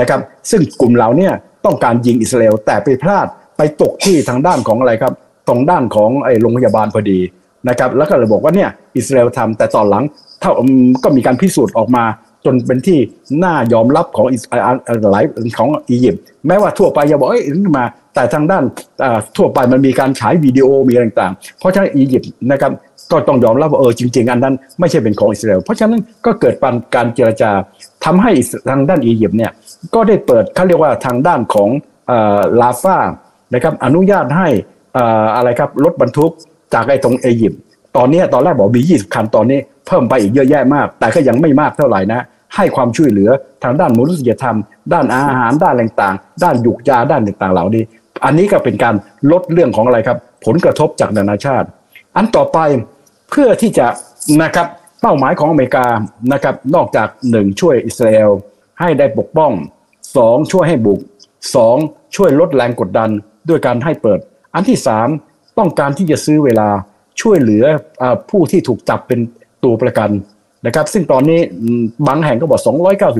[0.00, 1.30] นะครับซึ่งกลุ่มเหล่านี้
[1.64, 5.12] ต้องการยิงอิสราเอลแต่ไปพลาดไปตกที่ทางด้านของอะไรครับ
[5.48, 7.18] ตรงด้านของไอ้โรงพยาบาลพอดี
[7.68, 10.04] นะครับแล้วก็เลยบอกว่าเนี่ยอิสราเอลทำแต่ตอนหลัง
[10.42, 10.50] ถ้า
[11.04, 12.04] ก็มีการพิสูจน์ออกมา
[12.44, 12.98] จนเป็นที่
[13.44, 14.26] น่ายอมรับของ
[15.12, 15.24] หลาย
[15.58, 17.42] ของอียิปต์แม้ว่าทั่วไปจะบอกเอ้ย
[17.78, 18.64] มา แต่ทางด้าน
[19.36, 22.72] ทั่วไปมันมีการฉายวิดีโอมีต่างๆ เพราะฉะนั้นอียิปต์นะครับ
[23.10, 26.54] ก็ต้องยอมรับว่าเออจริง ๆ อันนั้นไม่ใช่เป็นของอิสราเอลเพราะฉะนั้นก็เกิด
[26.94, 27.50] การเจรจา
[28.04, 28.32] ทำให้
[28.68, 29.50] ทางด้านอียิปต์เนี่ย
[29.94, 31.70] ก็ได้เปิดเขาเรียกว่าทางด้านของ
[32.60, 32.98] ลาฟา
[33.54, 34.48] นะครับอนุญาตให้
[35.36, 36.32] อะไรครับรถบรรทุก
[36.74, 37.60] จากไอ้ตรงอียิปต์
[37.96, 42.20] ตอนนี้ตอนแรกบอกมี 20 คันตอนนี้เพิ่มไปอีกเยอะแยะมาก แต่ก็ยังไม่มากเท่าไหร่นะ
[42.56, 43.30] ให้ความช่วยเหลือ
[43.64, 44.56] ทางด้านมนุษยธรรม
[44.92, 47.82] ด้านอาหารด้านต่างๆ ด้านยุกยาด้านต่างๆเหล่านี้
[48.24, 48.94] อันนี้ก็เป็นการ
[49.32, 51.66] ลดเรื่องของอะไรครับ ผลกระทบจากนานาชาติ
[52.16, 52.58] อันต่อไป
[53.30, 53.86] เพื่อที่จะ
[54.42, 54.66] นะครับ
[55.00, 55.86] เป้าหมายของอเมริกา
[56.32, 58.30] นะครับนอกจากหนึ่งช่วยอิสราเอล
[58.80, 59.52] ให้ได้ปกป้อง
[60.16, 61.00] สองช่วยให้บุก
[61.54, 61.76] สอง
[62.16, 63.10] ช่วยลดแรงกดดัน
[63.48, 64.18] ด้วยการให้เปิด
[64.54, 65.08] อันที่สาม
[65.58, 66.68] ต้องการที่จะซื้อเวลา
[67.20, 67.64] ช่วยเหลือ
[68.02, 69.20] อผู้ที่ถูกจับเป็น
[69.64, 70.10] ตัวประกัน
[70.66, 71.40] นะครับ ซึ่งตอนนี้
[72.06, 72.60] บางแห่งก็บอก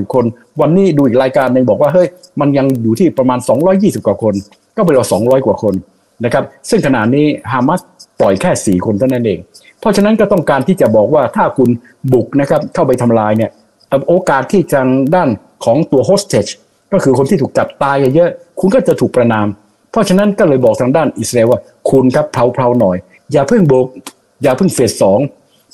[0.05, 0.25] 290 คน
[0.61, 2.07] วันนี้ดูอีกรายการหนึ่งบอกว่าเฮ้ย
[2.39, 3.39] มันยังอยู่ที่ประมาณ
[3.73, 4.33] 220 กว่าคน
[4.75, 5.73] ก็เป็นว่า200 กว่าคน
[6.25, 7.81] นะครับ ซึ่งขณะนี้ฮามาส
[8.19, 9.39] ปล่อยแค่ 4 คนเท่านั้นเอง
[9.79, 11.69] เพราะฉะนั้นก็ต้องการที่จะบอกว่าถ้าคุณ
[12.13, 13.51] บุกนะครับเข้าไปทำลายเนี่ย
[14.07, 15.29] โอกาสที่ทางด้าน
[15.65, 16.47] ของตัวโฮสเทจ
[16.95, 18.29] ก็คือคนที่ถูกจับตายเยอะ
[18.59, 19.47] คุณก็จะถูกประนาม
[19.91, 22.97] เพราะฉะนั้นก็เลยบอกทางด้านอิสราเอลว่าคุณครับเพลาๆหน่อย
[23.31, 23.85] อย่าเพิ่งโบก
[24.43, 25.19] อย่าเพิ่งเฟสสอง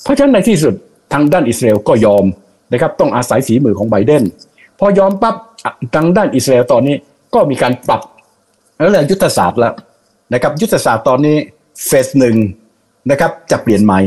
[0.03, 0.73] เพราะฉะนั้นในที่สุด
[1.13, 2.25] ทางด้านอิสราเอลก็ยอม
[2.71, 4.23] นะครับต้องอาศัยฝีมือของไบเดน
[4.79, 5.35] พอยอมปั๊บ
[5.95, 6.95] ทางด้านอิสราเอลตอนนี้
[7.33, 8.01] ก็มีการปรับ
[8.89, 9.73] เรื่องยุทธศาสตร์แล้ว
[10.33, 11.35] นะครับยุทธศาสตร์ตอนนี้
[11.85, 12.35] เฟสหนึ่ง
[13.09, 13.99] นะครับจะเปลี่ยนใหม่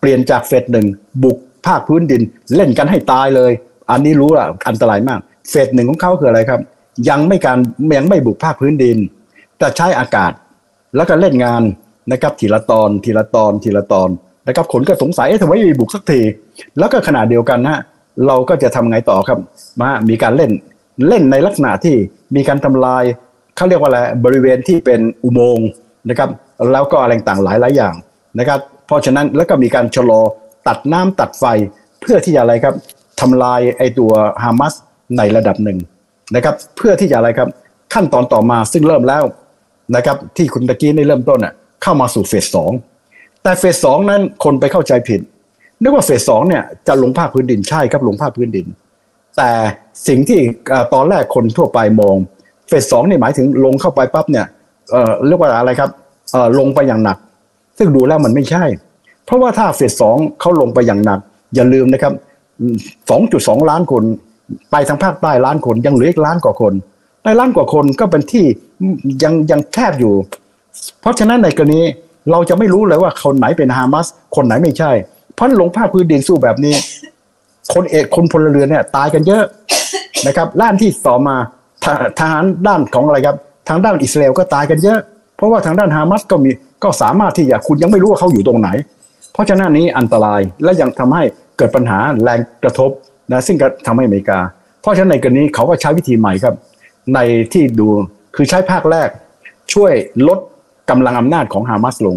[0.00, 0.86] เปลี่ยนจากเฟสหนึ่ง
[1.22, 2.22] บุกภาคพื้นดิน
[2.54, 3.52] เล่นกันให้ตายเลย
[3.90, 6.60] อันนี้รู้ละอันตรายมาก เฟสหนึ่งของเขาคืออะไรครับ
[7.08, 7.58] ยังไม่การ
[7.98, 8.96] ยังไม่บุกภาคพื้นดิน
[9.58, 10.32] แต่ใช้อากาศ
[10.96, 11.62] แล้วก็เล่นงาน
[12.12, 14.08] นะครับทีละตอนทีละตอนทีละตอน
[14.46, 16.20] นะครับคนก็สงสัยเออทำไมไม่บุกสักที
[16.78, 17.78] แล้วก็ขณะเดียวกันนะ
[18.26, 19.38] เราก็จะทำไงต่อครับ
[19.80, 20.50] มามีการเล่น
[21.08, 21.96] เล่นในลักษณะที่
[22.36, 23.04] มีการทำลาย
[23.56, 25.68] เขาเรียกว่าอะไรบริเวณที่เป็นอุโมงค์
[26.08, 26.30] นะครับ
[26.72, 27.94] แล้วก็อะไรต่างหลายหลายอย่าง
[28.38, 30.20] นะครับเพราะฉะนั้นแล้วก็มีการชะลอ
[30.68, 31.44] ตัดน้ำตัดไฟ
[32.00, 32.74] เพื่อที่จะอะไรครับ
[33.20, 34.74] ทำลายไอตัวฮามาส
[35.16, 35.78] ในระดับหนึ่ง
[36.34, 37.48] นะครับ เพื่อที่จะอะไรครับ
[37.94, 39.24] ขั้นตอนต่อมาซึ่งเริ่มแล้ว
[39.96, 42.72] นะครับ ที่คุณตะกี้ในเริ่มต้นอะเข้ามาสู่เฟสสอง
[43.42, 45.20] แต่เฟสสองนั้นคนไปเข้าใจผิด
[45.82, 48.66] นึกว่าเฟสสองเนี่ยจะลงภาคพื้นดินใช่ครับลงภาคพื้นดิน
[49.36, 49.50] แต่
[50.08, 50.40] สิ่งที่
[50.94, 52.16] ตอนแรกคนทั่วไปมอง
[52.68, 54.46] เฟสสองนี่หมายถึงลงเข้าไปปั๊บเนี่ย
[54.90, 55.90] เเรียกว่าอะไรครับ
[56.58, 57.18] ลงไปอย่างหนัก
[57.78, 58.64] ซึ่งดูแล้วมันไม่ใช่
[59.24, 61.20] เพราะว่าถ้าเฟสสองเขาลงไปอย่างหนัก
[61.54, 62.12] อย่าลืมนะครับ
[63.10, 64.02] สองจุดสองล้านคน
[64.70, 66.72] ไปทางภาคใต้ล้านคนยังเหลืออีกล้านกว่าคน
[67.24, 68.44] ในล้านกว่าคนก็เป็นที่
[69.22, 70.14] ยังยังแคบอยู่
[71.00, 71.80] เพราะฉะนั้นในกรณี
[72.30, 74.06] เราจะไม่รู้เลยว่าคนไหนเป็นฮามาส
[74.36, 74.90] คนไหนไม่ใช่
[75.34, 76.74] เพราะลงภาคพื้นดินสู้แบบนี้
[77.74, 79.42] คนเอกคนพลเรือนเนี่ย ตายกันเยอะ
[80.26, 81.36] นะครับด้านที่ต่อมา
[82.18, 83.36] ทหารด้านของอะไรครับ
[83.68, 84.98] ทางด้านอิสราเอลก็ตายกันเยอะ
[85.36, 86.50] เพราะว่าทางด้านฮามาสก็มี
[86.84, 88.68] ก็สามารถที่จะคุณยังไม่รู้ว่าเขาอยู่ตรงไหน
[89.32, 91.22] เพราะฉะนั้นนี้อันตรายและยังทำให้
[91.56, 92.90] เกิดปัญหาแรงกระทบ
[93.32, 94.38] นะซึ่งก็ทำให้อเมริกา
[94.80, 96.54] เพราะฉะนั้นในกรณีเขาก็ใช้วิธีใหม่ครับ
[97.14, 97.18] ใน
[97.52, 97.88] ที่ดู
[98.36, 99.08] คือใช้ภาคแรก
[99.72, 99.92] ช่วย
[100.28, 100.38] ลด
[100.90, 102.16] กำลังอำนาจของฮามาสลง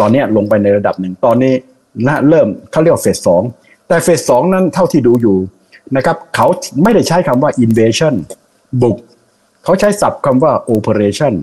[0.00, 1.54] ตอนนี้ลงไปในระดับหนึ่งตอนนี้
[2.06, 3.42] นะเริ่มเขาเรียกเฟสสอง
[3.88, 5.36] แต่เฟสสองนั้นเท่าที่ดูอยู่
[5.96, 6.46] นะครับเขา
[6.82, 8.14] ไม่ได้ใช้คำว่า invasion
[8.82, 8.96] บุก
[9.64, 11.34] เขาใช้ศัพท์คำว่า operation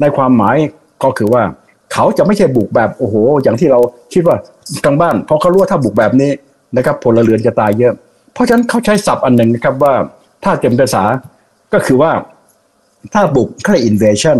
[0.00, 0.56] ในความหมาย
[1.02, 1.42] ก็คือว่า
[1.92, 3.80] เขาจะไม่ใช่บุกแบบโอ้โห อย่างที่เรา
[4.12, 4.36] คิดว่า
[4.84, 6.30] กลางบ้านเพราะเขารู้ว่าถ้าบุกแบบนี้
[6.76, 7.94] นะครับพลเรือนจะตายเยอะ
[8.32, 9.94] เพราะฉะนั้นเขาใช้ศัพท์อันหนึ่งนะครับว่า
[10.44, 11.04] ถ้าเต็มภาษา
[11.72, 12.12] ก็คือว่า
[13.12, 14.38] ถ้าบุกเขาเรียก invasion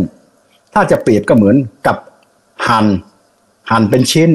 [0.75, 1.97] ถ้าจะเปรียบก็เหมือนกับ
[2.69, 2.87] หัน่น
[3.71, 4.31] หั่นเป็นชิ้น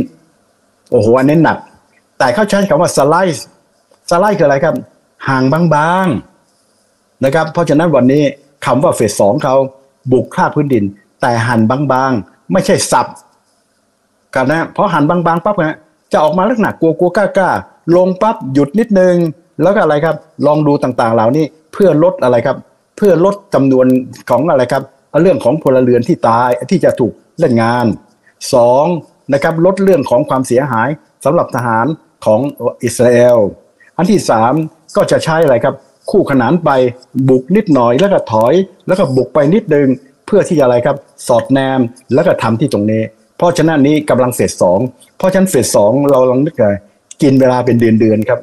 [0.91, 1.57] โอ้โหอันนี้หนัก
[2.17, 3.45] แต่เขาใช้คำว่าสไลซ์
[4.09, 4.75] สไลซ์คืออะไรครับ
[5.27, 5.61] ห่างบา
[6.03, 8.23] งๆนะครับ เพราะฉะนั้นวันนี้
[8.65, 9.55] คำว่าเฟสสองเขา
[10.11, 10.83] บุกฆ่าพื้นดิน
[11.21, 13.07] แต่หั่นบางๆ ไม่ใช่สับ
[14.35, 15.77] กันนะเพราะหั่นบางๆปั๊บนะ
[16.11, 17.49] จะออกมาลักษณะกลัวกลัวกล้ากล้า
[17.95, 19.15] ลงปั๊บหยุดนิดนึง
[19.61, 20.15] แล้วก็อะไรครับ
[20.47, 22.57] ลองดูต่างๆ เหล่านี้เพื่อลดอะไรครับ
[22.97, 23.87] เพื่อลดจำนวน
[24.29, 24.83] ของอะไรครับ
[25.21, 27.85] เรื่องของพลเรือนที่ตายที่จะถูกเล่นงาน
[28.53, 28.85] สอง
[29.33, 30.89] นะครับลดเรื่องของความเสียหาย
[31.25, 31.85] สำหรับทหาร
[32.25, 32.39] ของ
[32.83, 33.37] อิสราเอล
[33.97, 34.53] อันที่สาม
[34.95, 35.75] ก็จะใช้อะไรครับ
[36.11, 36.69] คู่ขนานไป
[37.29, 38.53] บุกนิดหน่อยแล้วก็ถอย
[38.87, 39.87] แล้วก็บุกไปนิดนึง
[40.25, 40.95] เพื่อที่จะอะไรครับ
[41.27, 41.79] สอดแนม
[42.13, 43.01] แล้วก็ทำที่ตรงนี้
[43.37, 44.79] เพราะฉะนั้นนี้กำลังเฟสสอง
[45.17, 46.75] เพราะฉะนั้นเฟสสองเราลองนึกเลย
[47.21, 48.39] กินเวลาเป็นเดือนเดือนครับ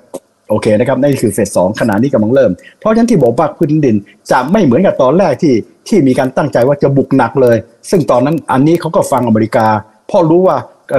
[0.49, 3.97] โอเคนะครับนี่คือเฟสสองขณะนี้กำลังเริ่ม เพราะฉะนั้นที่บอกว่าพื้นดิน
[4.31, 5.55] จะไม่เหมือนกับตอนแรกที่
[5.89, 7.57] ที่มีการตั้งใจว่าจะบุกหนักเลย
[7.91, 9.67] ซึ่งตอนนั้นอันนี้เขาก็ฟังอเมริกา
[10.09, 10.57] เพราะรู้ว่า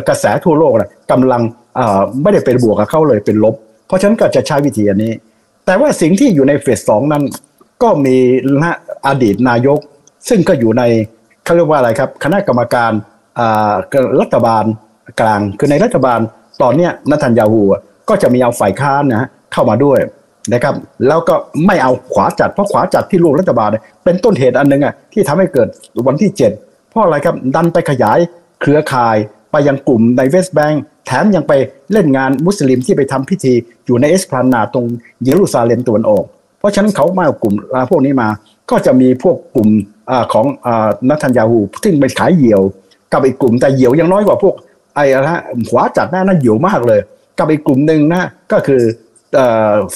[0.08, 1.41] กระแสทั่วโลกนะกำลัง
[2.21, 3.55] ไม่ได้เป็นบวกกับเขาเลยเป็นลบ
[3.88, 5.13] เพราะฉะนั้นก็จะใช้วิธีอันนี้
[5.65, 7.23] แต่ว่าสิ่งที่อยู่ในเฟสสองนั้น
[7.84, 8.17] ก็มี
[9.08, 9.79] อดีตนายก
[10.29, 10.84] ซึ่งก็อยู่ใน
[11.43, 12.91] เขาเรียกว่าอะไรครับคณะกรรมการ
[14.21, 14.63] รัฐบาล
[15.21, 16.19] กลาง คือในรัฐบาล
[16.62, 17.63] ตอนนี้นัทันยาฮู
[18.10, 20.00] ก็จะมีเอาฝ่ายค้านนะเข้ามาด้วย
[20.54, 20.76] นะครับ
[21.08, 23.70] แล้วก็ไม่เอาขวาจัดเพราะขวาจัดที่ร่วมรัฐบาล
[24.04, 25.68] เป็นต้นเหตุอันหนึ่งอะที่ทำให้เกิด
[26.08, 26.52] วันที่เจ็ด
[26.89, 28.20] เพราะอะไรครับดันไปขยาย
[28.62, 29.18] เครือข่าย
[29.52, 31.54] ไปยังกลุ่มในเวสต์แบงก์แถมยังไป
[31.91, 33.54] เล่นงานมุสลิมที่ไปทำพิธี
[33.86, 34.86] อยู่ในเอสพลานาตรง
[35.24, 36.24] เยรูซาเล็มตะวันออก
[36.60, 37.54] เพราะฉะนั้นเขามากลุ่ม
[37.89, 38.30] พวกนี้มา
[38.70, 39.70] ก็จะมีพวกกลุ่ม
[40.10, 40.46] อของ
[41.10, 42.62] นัทันยาฮูซึ่งเป็นขายเหยี่ยว
[43.13, 44.56] กับอีกกลุ่มแต่เหยี่ยวยังน้อยกว่าพวก
[44.96, 45.39] ไอ้นะ
[45.70, 47.00] ขวาจัดหน้านั่นเหยี่ยวมากเลย
[47.39, 48.82] กับอีกกลุ่มหนึ่งนะก็คือ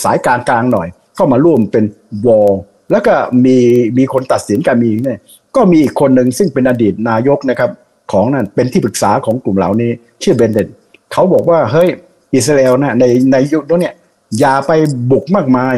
[0.03, 1.83] สายการกลางหน่อยก็มาร่วมเป็น
[2.25, 2.51] วอล
[2.91, 3.13] แล้วก็
[3.45, 3.57] มี
[3.97, 5.19] มีคนตัดสินการมีเนี่ย
[5.55, 7.69] ก็มีอีกคนหนึ่งซึ่งเป็นอดีตนายกนะครับ
[8.11, 9.91] ของนั่นเป็นที่ปรึกษาของกลุ่มเหล่านี้
[10.23, 10.67] ชื่อเบนเดน
[11.11, 11.89] เขาบอกว่าเฮ้ย
[12.35, 13.95] อิสราเอลนะในในยุคนั้นเนี่ย
[14.39, 14.71] อย่าไป
[15.11, 15.75] บุกมากมาย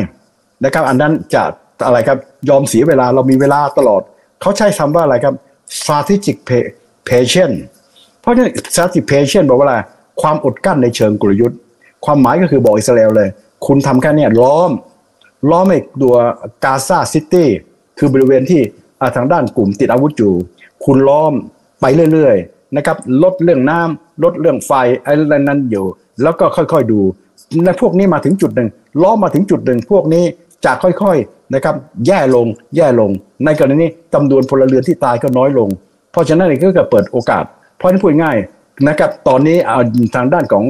[0.63, 1.43] นะครับ อันนั้นจะ
[1.85, 2.17] อะไรครับ
[2.49, 4.01] ยอมเสียเวลาเรามีเวลาตลอด
[4.41, 5.35] เขาใช้คำว่าอะไรครับ
[5.79, 6.37] strategic
[7.09, 7.57] patience
[8.21, 9.75] เพราะนี่ strategic patience บอกว่าอะไร
[10.21, 11.57] ความอดกั้นในเชิงกลยุทธ์
[12.05, 13.29] ความหมายก็คือบอกอิสราเอลเลย
[13.65, 14.71] คุณทำแค่นี้ล้อม
[15.49, 16.15] ล้อมไอ้ตัว
[16.63, 17.49] กาซาซิตี้
[17.97, 18.61] คือบริเวณที่
[19.15, 20.33] ทางด้านกลุ่มติดอาวุธอยู่
[20.85, 21.33] คุณล้อม
[21.81, 24.71] ไปเรื่อยๆนะครับลดเรื่องน้ำลดเรื่องไฟ
[25.05, 25.85] อะไรนั้นอยู่
[26.21, 26.99] แล้วก็ค่อยๆดู
[27.65, 28.69] ในพวกนี้มาถึงจุดหนึ่ง
[29.01, 30.23] ล้อมมาถึงจุดหนึ่งพวกนี้
[30.65, 31.75] จะค่อยๆนะครับ
[32.07, 33.09] แย่ลงแย่ลง
[33.45, 35.69] ในกรณีนี้จำนวนพลเรือนที่ตายก็น้อยลง
[36.11, 37.43] เพราะฉะนั้นก็จะเปิดโอกาส
[37.77, 38.37] เพราะนั้นพูดง่าย
[38.87, 39.57] นะครับ ตอนนี้
[40.15, 40.63] ทางด้านของ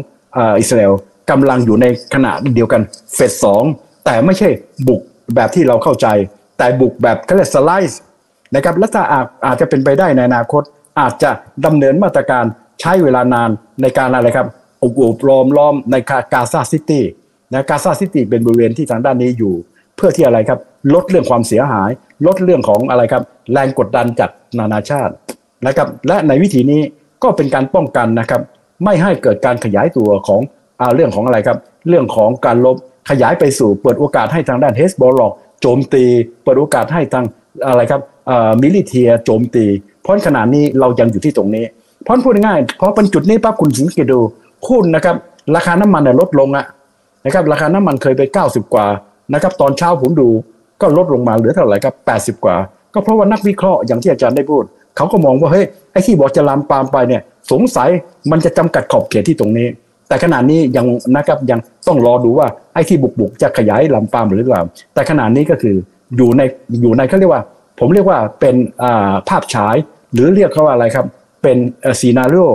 [0.60, 0.93] อิสราเอล
[1.30, 2.82] กำลังอยู่ในขณะเดียวกัน
[3.15, 3.63] phase สอง
[4.06, 4.50] แต่ไม่ใช่
[4.88, 5.02] บุก
[5.36, 6.08] แบบที่เราเข้าใจ
[6.58, 8.01] แต่บุกแบบเขาเรียก slice
[8.56, 10.63] นะครับและถ้าอาจอาจจะเป็นไปได้ในอนาคต
[11.00, 11.32] อาจจะ
[11.65, 12.45] ดำเนินมาตรการ
[12.82, 13.50] ใช้เวลานาน
[13.82, 14.47] ในการอะไรครับ
[14.84, 15.95] โอบโอบล้อมใน
[16.34, 17.04] Gaza City
[17.54, 19.54] นะ Gaza City เป็นบริเวณที่ทางด้านนี้อยู่
[19.95, 20.60] เพื่อที่อะไรครับ
[20.93, 21.89] ลดเรื่องความเสียหาย
[22.28, 25.13] ลดเรื่องของอะไรครับ แรงกดดันจากนานาชาติ
[25.67, 26.82] นะครับและในวิธีนี้
[27.23, 28.41] ก็เป็นการป้องกันนะครับ
[28.84, 30.41] ไม่ให้เกิดการขยายตัวของ
[30.79, 31.57] อเรื่องของอะไรครับ
[31.89, 32.77] เรื่องของการรบ
[33.10, 36.03] ขยายไปสู่เปิดโอกาสให้ทางด้านเฮซบอลเลาะห์โจมตี
[36.43, 37.25] เปิดโอกาสให้ทาง
[37.67, 38.01] อะไรครับ
[38.62, 39.65] militia โจมตี
[40.01, 41.65] เพราะขณะนี้เรายังอยู่ที่ตรงนี้
[42.03, 44.19] เพราะพูดง่ายเพราะเป็นจุดนี้ปั๊บคุณสังเกตดู
[44.67, 45.15] คุณนะครับ
[45.55, 46.65] ราคาน้ำมันเนี่ยลดลงอะ
[47.25, 48.88] นะครับราคาน้ำมันเคยไป 90 กว่า
[49.34, 50.29] นะครับตอนเช้าผมดู
[50.81, 51.95] ก็ลดลงมาเหลือเท่าไหร่ครับ
[52.38, 52.55] 80 กว่า
[52.93, 54.63] ก็เพราะว่านักวิเคราะห์อย่างที่อาจารย์ได้พูด
[54.95, 57.89] เขาก็มองว่าเฮ้ยไอ้ที่บอกจะลามปามไปเนี่ยสงสัย
[58.32, 59.67] มันจะจำกัดขอบเขตที่ตรงนี้
[60.08, 64.62] แต่ขณะนี้ยังนะครับยังต้องรอดูว่าไอ้ที่บุกบุกจะขยายลำปามหรือเปล่า
[64.93, 65.75] แต่ขณะนี้ก็คือ
[66.17, 66.41] อยู่ใน
[66.82, 67.43] อยู่ในเขาเรียกว่า
[67.80, 68.56] ผมเรียกว่าเป็น
[69.30, 69.75] ภาพฉาย
[70.13, 71.06] หรือเรียกเขาว่าอะไรครับ
[71.43, 71.58] เป็น
[71.99, 72.49] ซีนารีโอ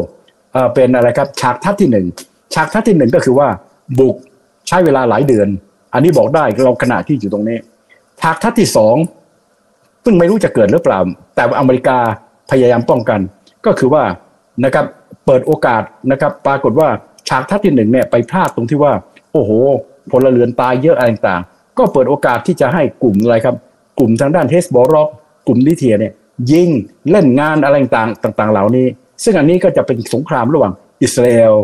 [0.74, 2.06] เป็นอะไรครับฉากทัศน์ที่หนึ่ง
[2.54, 3.48] ฉากทัศน์ที่หนึ่งก็คือว่า
[3.98, 4.16] บุก
[4.68, 5.48] ใช้เวลาหลายเดือน
[5.92, 7.58] อันนี้บอกได้เราขณะที่อยู่ตรงนี้
[8.20, 8.96] ฉากทัศน์ที่สอง
[10.04, 11.00] ซึ่งไม่รู้จะเกิดหรือเปล่า
[11.36, 11.98] แต่ว่าอเมริกา
[12.50, 13.20] พยายามป้องกัน
[13.66, 14.04] ก็คือว่า
[14.64, 14.86] นะครับ
[15.26, 16.88] เปิดโอกาสนะครับปรากฏว่า
[17.28, 18.92] ฉากทัศน์ที่หนึ่งเนี่ยไปพลาดตรงที่ว่า
[19.32, 19.50] โอ้โห
[20.10, 21.42] พลเรือนตายเยอะอะไรต่าง
[21.78, 23.56] ก็เปิดโอกาสที่จะให้กลุ่มอะไรครับ
[23.98, 25.08] กลุ่มทางด้านเฮซบอลเลาะห์
[25.46, 26.12] กลุ่ม militia เนี่ย
[26.52, 26.68] ยิง
[27.10, 28.86] เล่นงานอะไรต่างต่างๆ เหล่านี้
[29.24, 31.54] ซึ่งอันนี้ก็จะเป็นสงครามระหว่างอิสราเอล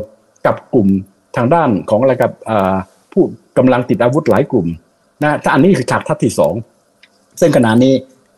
[0.46, 0.88] กับกลุ่ม
[1.36, 2.30] ทางด้านของอะไรกับ
[3.12, 3.24] ผู้
[3.58, 4.66] กำลังติดอาวุธหลายกลุ่ม
[5.22, 6.54] นะถ้าอันนี้คือฉากทัศที่สอง
[7.40, 7.94] ซึ่งขณะนี้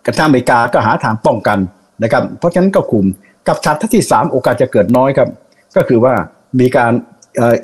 [0.06, 1.58] กระทั่งอเมริกาก็หาทางป้องกัน
[2.02, 3.06] นะครับเพราะฉะนั้นก็คุม
[3.48, 5.28] กับฉากทัศที่สามโอกาสจะเกิดน้อยครับ
[5.76, 6.14] ก็คือว่า
[6.60, 6.92] มีการ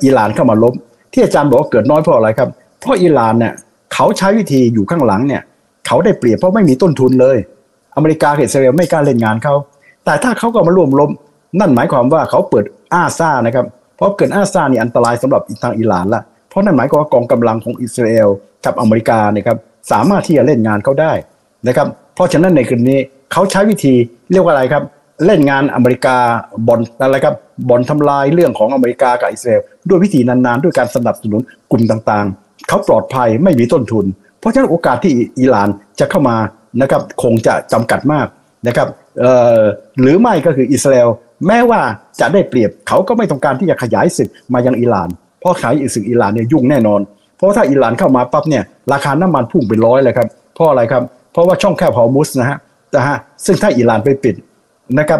[0.03, 0.73] อิหร่านเข้ามาลบ
[1.13, 2.49] ที่อาจารย์บอกว่าเกิดน้อยเพราะอะไรครับ
[2.81, 3.53] เพราะอิหร่านเนี่ย
[3.93, 5.41] เขาใช้วิธีอยู่ข้างหลังเนี่ย
[5.87, 7.37] เขาได้เปรียบเพราะไม่มีต้นทุนเลย
[7.95, 9.55] อเมริกาอิสราเอลไม่กล้าเล่นงานเขา
[10.05, 11.09] แต่ถ้าเขาก็มาร่วมลบ
[11.59, 13.65] นั่นหมายความว่าเขาเปิดอาซานะครับ
[13.95, 18.29] เพราะเกิดอาซานี่อันตรายสำหรับทางอิหร่านละเพราะนั่นหมายความว่ากองกำลังของอิสราเอล
[18.65, 19.57] กับอเมริกานะครับ
[19.91, 21.11] สามารถที่จะเล่นงานเขาได้
[21.67, 22.97] นะครับ เพราะฉะนั้นในกรณี
[23.31, 23.93] เขาใช้วิธี
[24.31, 24.83] เรียกว่าอะไรครับ
[25.25, 26.17] เล่นงานอเมริกา
[26.67, 27.35] บอลอะไรครับ
[27.69, 31.41] บอลทำลายเรื่องของอเมริกากับอิสราเอลด้วยวิธีนานๆ ด้วยการสนับสนุน
[31.71, 34.05] กลุ่มต่างๆ เขาปลอดภัยไม่มีต้นทุน
[34.39, 35.67] เพราะฉะนั้นโอกาสที่อิหร่าน
[35.99, 36.37] จะเข้ามา
[36.81, 38.27] นะครับคงจะจำกัดมาก
[38.67, 38.87] นะครับ
[40.01, 41.09] หรือไม่ก็คืออิสราเอล
[41.47, 41.81] แม้ว่า
[42.19, 47.01] จะได้เปรียบเขาก็ไม่ต้องการที่จะขยายศึกมายังอิหร่าน เพราะขายศึกอิหร่านเนี่ยยุ่งแน่นอน
[47.37, 48.63] เพราะถ้าอิหร่านเข้ามาปั๊บเนี่ย
[48.93, 52.57] ราคาน้ำมันพุ่งเป็นร้อยเลยครับเพราะอะไรครับเพราะว่าช่องแคบฮอร์มุสนะฮะ
[52.95, 54.35] นะฮะซึ่งถ้าอิหร่านไปปิด
[54.99, 55.19] นะครับ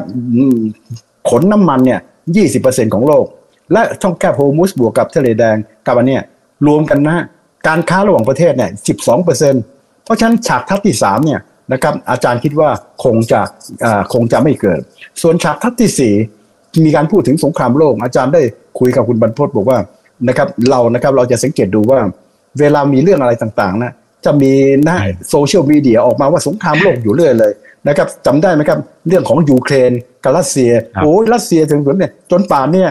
[1.30, 2.00] ขนน้ำมันเนี่ย
[2.36, 3.26] ยี่สิบเปอร์เซ็นของโลก
[3.74, 6.24] และช่องแคบโฮมุสบวกกับทะเลแดงกับอันเนี้ย
[6.68, 7.26] รวมกันนะ
[7.68, 9.54] การค้าระหว่างประเทศเนี่ย12เปอร์เซ็น
[10.04, 11.40] เพราะฉะนั้นฉากทัศที่3เนี่ย
[11.74, 12.70] นะครับอาจารย์คิดว่า
[13.04, 13.42] คงจะ
[14.14, 14.80] คงจะไม่เกิด
[15.22, 16.14] ส่วนฉากทัศที่
[16.78, 18.42] 4มีการพูดถึงสงครามโลก อาจารย์ได้
[18.80, 19.80] คุยกับคุณบรรพตบอกว่า
[20.28, 22.00] นะครับเรานะครับเราจะสังเกตดูว่า
[22.60, 23.92] เวลามีเรื่องอะไรต่างๆนะ
[24.26, 24.54] จะมี
[24.84, 24.98] หน้า
[25.30, 27.52] โซเชียลมีเดียออกมาว่าสงครามโลกอยู่เรื่อยเลย
[27.88, 29.92] นะครับจำได้ไหมครับเรื่องของยูเครน
[30.24, 32.90] กับรัสเซียโอ้ยรัสเซียถึงจุดเนี่ยจนป่านเนี่ย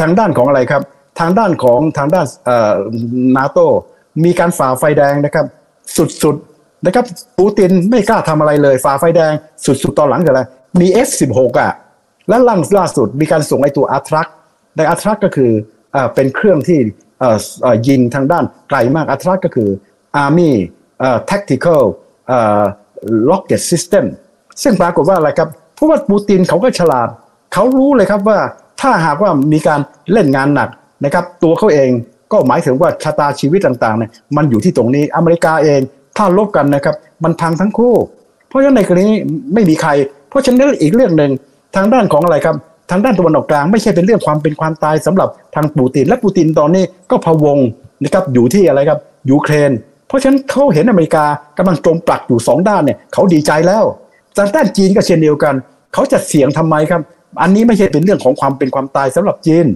[0.00, 0.82] ทางด้านของอะไรครับ
[1.20, 2.26] ทางด้านของทางด้าน
[3.36, 3.58] นาโต
[4.24, 5.46] มีการฝ่าไฟแดงนะครับ
[5.96, 7.04] สุดๆนะครับ
[7.38, 9.32] ปูตินไม่กล้าทำอะไรเลย ฝ่าไฟแดง
[9.66, 10.40] สุดๆตอนหลังกันอะไร
[10.80, 11.72] มี F16 อะ
[12.28, 14.28] และล่าล่าสุดมีการส่งไอตัวอัทรัก
[14.76, 15.50] ในอัทรักก็คือ
[15.94, 16.78] อเป็นเครื่องที่
[17.88, 19.68] ยิงทางด้านไกลมากอัทรักก็คือ
[20.24, 20.52] Army
[21.30, 21.82] Tactical
[23.30, 24.04] Rocket System
[24.62, 27.08] ซึ่งปรากฏว่าอะไรครับเพราะว่าปูตินเขาก็ฉลาด
[27.52, 28.38] เขารู้เลยครับว่า
[28.80, 29.80] ถ้าหากว่ามีการ
[30.12, 30.68] เล่นงานหนัก
[31.04, 31.90] นะครับ ตัวเขาเอง
[32.32, 35.80] ก็หมายถึงว่าชะตาชีวิตต่างๆเนี่ยมันอยู่ที่ตรงนี้อเมริกาเอง
[36.16, 36.94] ถ้าลบกันนะครับ
[37.24, 37.94] มันพังทั้งคู่
[38.48, 39.14] เพราะฉะนั้นในกรณี
[39.54, 39.90] ไม่มีใคร
[40.28, 41.30] เพราะฉะนั้นอีกเรื่องหนึ่ง
[41.76, 42.56] ทางด้านของอะไรครับ
[42.90, 47.58] ทางด้านตะวันออกกลางไม่ใช่เป็นเรื่องความเป็นความตายสำหรับทางปูติน และปูตินตอนนี้ก็พะวง
[48.02, 48.98] นะครับอยู่ที่อะไรครับ
[49.30, 49.70] ยูเครน
[50.12, 51.24] เพราะฉะนั้นเขาเห็นอเมริกา
[51.58, 53.84] กำลังจมปลักอยู่สองด้านเนี่ยเขาดีใจแล้ว
[54.36, 55.54] ทางด้านจีนก็เช่นเดียวกัน
[55.94, 57.00] เขาจะเสี่ยงทำไมครับ
[57.42, 59.66] อันนี้ไม่ใช่เป็นเรื่องของความเป็นความตายสำหรับจีน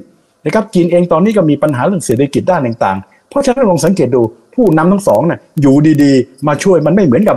[0.44, 4.22] นะครับจีนเองตอนนี้ก็มีปัญหาเรื่องเศรษฐกิจด้านต่างๆ เพราะฉะนั้นลองสังเกตดู
[4.54, 7.36] ผู้นำทั้งสองเนี่ยอยู่ดีๆ มาช่วยมันไม่เหมือนกับ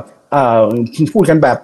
[1.14, 1.58] พูดกันแบบ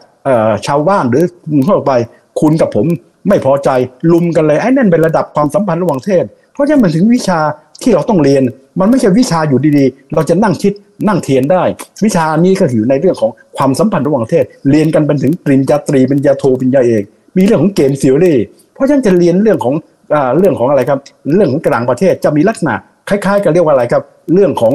[0.67, 1.23] ชาวบ้านหรือ
[1.65, 1.91] เข้าไป
[2.39, 2.85] คุณกับผม
[3.29, 3.69] ไม่พอใจ
[4.11, 7.39] ลุมกันเลยไอ้นั่นเป็นระดับความสัมพันธ์ระหว่างเทศ เพราะฉะนั้นมันถึงวิชา
[7.85, 8.43] ที่เราต้องเรียน
[8.79, 10.73] มันไม่ใช่วิชาอยู่ดีๆ เราจะนั่งคิด
[11.07, 11.63] นั่งเทียนได้
[12.05, 17.03] วิชานี้ก็อยู่ในเรื่องของความสัมพันธ์ระหว่างประเทศ เรียนกันเป็นถึงปริญญาตรีปริญญาโทปริญญาเอก
[17.37, 18.33] มีเรื่องของเกมซีรี
[18.73, 19.75] เพราะฉะนั้นจะเรียนเรื่องของ
[20.37, 20.99] เรื่องของอะไรครับ
[21.35, 22.73] เรื่องของกลางประเทศจะมีลักษณะ
[23.09, 24.73] คล้ายๆ กับเรียกว่าอะไรครับ เรื่องของ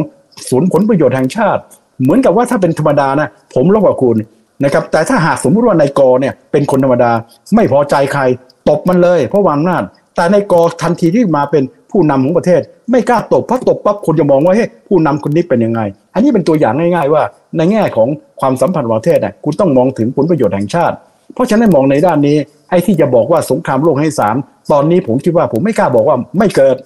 [0.49, 1.61] ศูนย์ผลประโยชน์แห่งชาติ
[2.03, 4.17] เหมือนกับว่าถ้าเป็นธรรมดานะผมรบกับคุณ
[4.65, 7.11] นะครับแต่ถ้าหากสมมติว่านายกเนี่ยเป็นคนธรรมดา
[7.55, 8.23] ไม่พอใจใคร
[8.69, 9.83] ตบมันเลย เพราะวางอำนาจ
[10.17, 15.81] แต่นายกทันทีที่มาเป็น ผู้นำของประเทศ ไม่กล้าตบเพราะตบปั๊บคนจะมองว่าเฮ้ยผู้นำคนนี้เป็นยังไง
[16.15, 17.23] อันนี้เป็นตัวอย่างง่าย ๆ ว่า
[17.57, 18.09] ในแง่ของ
[18.41, 20.95] ความสัมพันธ์ประเทศน่ะคุณต้องมองถึงผลประโยชน์แห่งชาติ
[21.35, 22.37] เพราะฉะนั้นมองในด้านนี้
[22.71, 24.37] ไอ้ที่จะบอกว่าสงครามโลกให้สาม
[24.73, 26.77] ตอนนี้ผมคิดว่าผมไม่กล้าบอกว่าไม่เกิด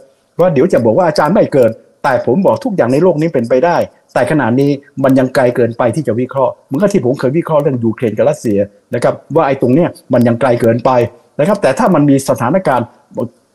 [0.40, 1.70] ว่าเดี๋ยวจะบอกว่าอาจารย์ไม่เกิด
[2.04, 3.76] แต่ผมบอกทุกอย่างในโลกนี้เป็นไปได้
[4.14, 4.70] แต่ขณะนี้
[5.04, 8.58] มันยังไกลเกินไปที่จะวิเคราะห์เหมือนกับที่ผมเคยวิเคราะห์เรื่องยูเครนกับรัสเซีย
[8.94, 10.90] นะครับว่าไอ้ตรงเนี้ยมันยังไกลเกินไป
[11.38, 12.86] นะครับแต่ถ้ามันมีสถานการณ์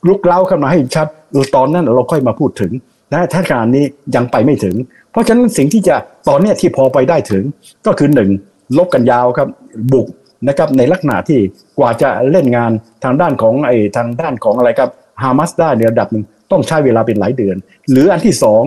[0.07, 1.07] ลุกเล้าขึ้นมาให้ชัด
[1.55, 2.71] ตอนนั้นเราค่อยมาพูดถึง
[3.13, 3.85] นะถ้าขณะนี้
[4.15, 4.75] ยังไปไม่ถึง
[5.11, 5.95] เพราะฉะนั้นสิ่งที่จะ
[6.29, 7.43] ตอนนี้ที่พอไปได้ถึง
[7.85, 8.29] ก็คือหนึ่ง
[8.77, 9.47] ลบกันยาวครับ
[9.93, 10.07] บุก
[10.47, 11.39] นะครับในลักษณะที่
[11.77, 12.71] กว่าจะเล่นงาน
[13.03, 14.89] ทางด้านของไอ้ทางด้านของอะไรครับ
[15.23, 17.55] ฮามาสได้ในระดับหนึ่งต้องใช้เวลาเป็นหลายเดือน
[17.91, 18.63] หรืออันที่สอง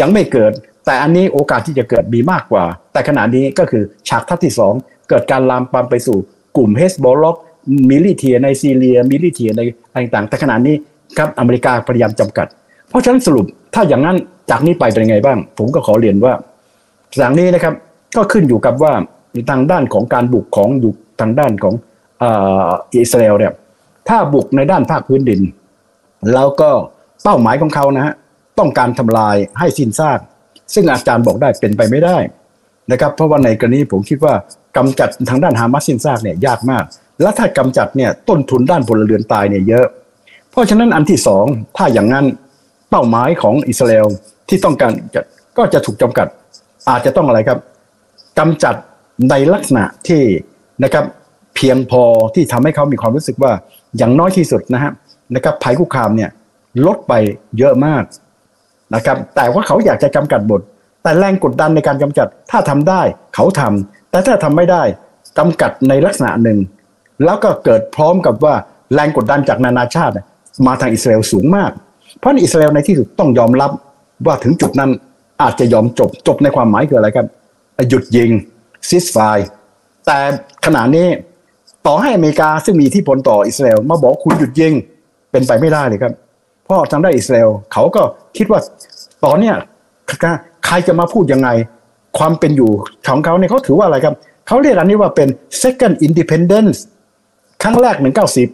[0.00, 0.52] ยังไม่เกิด
[0.86, 4.74] แต่อันนี้โอกาสที่จะเกิดมีมากกว่า แต่ขณะนี้ก็คือฉากทัศน์ที่สอง
[5.08, 6.18] เกิดการลามปามไปสู่
[6.56, 7.36] กลุ่มเฮซบอลเลาะห์
[7.90, 10.74] militia ในซีเรีย militia ในต่างๆแต่ขณะนี้
[11.18, 12.46] ครับอเมริกาพยายามจำกัด
[12.88, 14.16] เพราะฉะนั้นสรุปถ้าอย่างนั้น
[14.50, 16.34] จากนี้ไปเป็นไงบ้าง ผมก็ขอเรียนว่า
[17.18, 17.74] อย่างนี้นะครับ
[18.16, 18.92] ก็ขึ้นอยู่กับว่า
[19.50, 21.74] ทางด้านของการบุกของอยู่ทางด้านของ
[22.94, 23.52] อิสราเอลเนี่ย
[24.08, 25.40] ถ้าบุกในด้านภาคพื้นดิน
[26.32, 26.70] แล้วก็
[27.22, 28.14] เป้าหมายของเขานะฮะ
[28.58, 30.18] ต้องการทำลายให้สิ้นซาก
[30.74, 32.16] ซึ่งอาจารย์บอกได้เป็นไปไม่ได้
[32.92, 34.34] นะครับเพราะว่าในกรณีผมคิดว่า
[34.76, 36.84] กำจัดทางด้านฮามาสสิ้นซากเนี่ยยากมาก
[37.22, 39.86] และถ้ากำจัดเนี่ยต้นทุนด้านพลเรือนตายเนี่ยเยอะ
[40.50, 42.26] เพราะฉะนั้นอันที่สองถ้าอย่างนั้น
[42.90, 44.06] เป้าหมายของอิสราเอล
[44.48, 45.20] ที่ต้องการจะ
[45.58, 46.26] ก็จะถูกจำกัด
[46.88, 47.58] อาจจะต้องอะไรครับ
[48.38, 48.74] กำจัด
[49.30, 50.22] ในลักษณะที่
[50.84, 51.04] นะครับ
[51.56, 52.02] เพียงพอ
[52.34, 53.52] ที่ทำให้เขามีความรู้สึกว่า
[53.96, 54.92] อย่างน้อยที่สุดนะฮะ
[55.34, 56.30] นะครับภัยคุกคามเนี่ย
[56.86, 57.12] ลดไป
[57.58, 58.04] เยอะมาก
[58.94, 60.60] นะครับแต่ว่าเขาอยากจะจำกัดบท
[61.02, 63.02] แต่แรงกดดันในการกำจัดถ้าทำได้
[63.34, 64.82] เขาทำแต่ถ้าทำไม่ได้
[65.38, 66.58] จำกัดในลักษณะหนึ่ง
[67.24, 68.54] แล้วก็เกิดพร้อมกับว่า
[68.94, 70.14] แรงกดดันจากนานาชาติ
[70.66, 71.70] มาทางอิสราเอลสูงมาก
[72.18, 73.70] เพราะอิสราเอลในที่สุดต้องยอมรับ
[74.26, 74.90] ว่าถึงจุดนั้น
[75.42, 77.26] อาจจะยอมจบจบในความหมายคืออะไรครับ
[77.88, 78.30] หยุดยิง
[78.88, 79.16] ซิสไฟ
[80.06, 80.18] แต่
[80.66, 81.06] ขณะนี้
[81.86, 84.72] ต่อให้อเมริกาซึ่งมีที่พลต่ออิสราเอลมาบอกคุณหยุดยิง
[85.30, 86.12] เป็นไปไม่ได้เลยครับ
[86.64, 88.02] เพราะทางด้านอิสราเอลเขาก็
[88.36, 88.60] คิดว่า
[89.24, 89.54] ตอนเนี้ย
[90.66, 91.48] ใครจะมาพูดยังไง
[92.18, 92.70] ความเป็นอยู่
[93.06, 94.14] ของเขาเนี่ยเขาถือว่าอะไรครับ
[94.46, 95.28] เขาเรียกอันนี้ว่าเป็น
[95.62, 96.78] second independence
[97.66, 97.96] รั้งแรก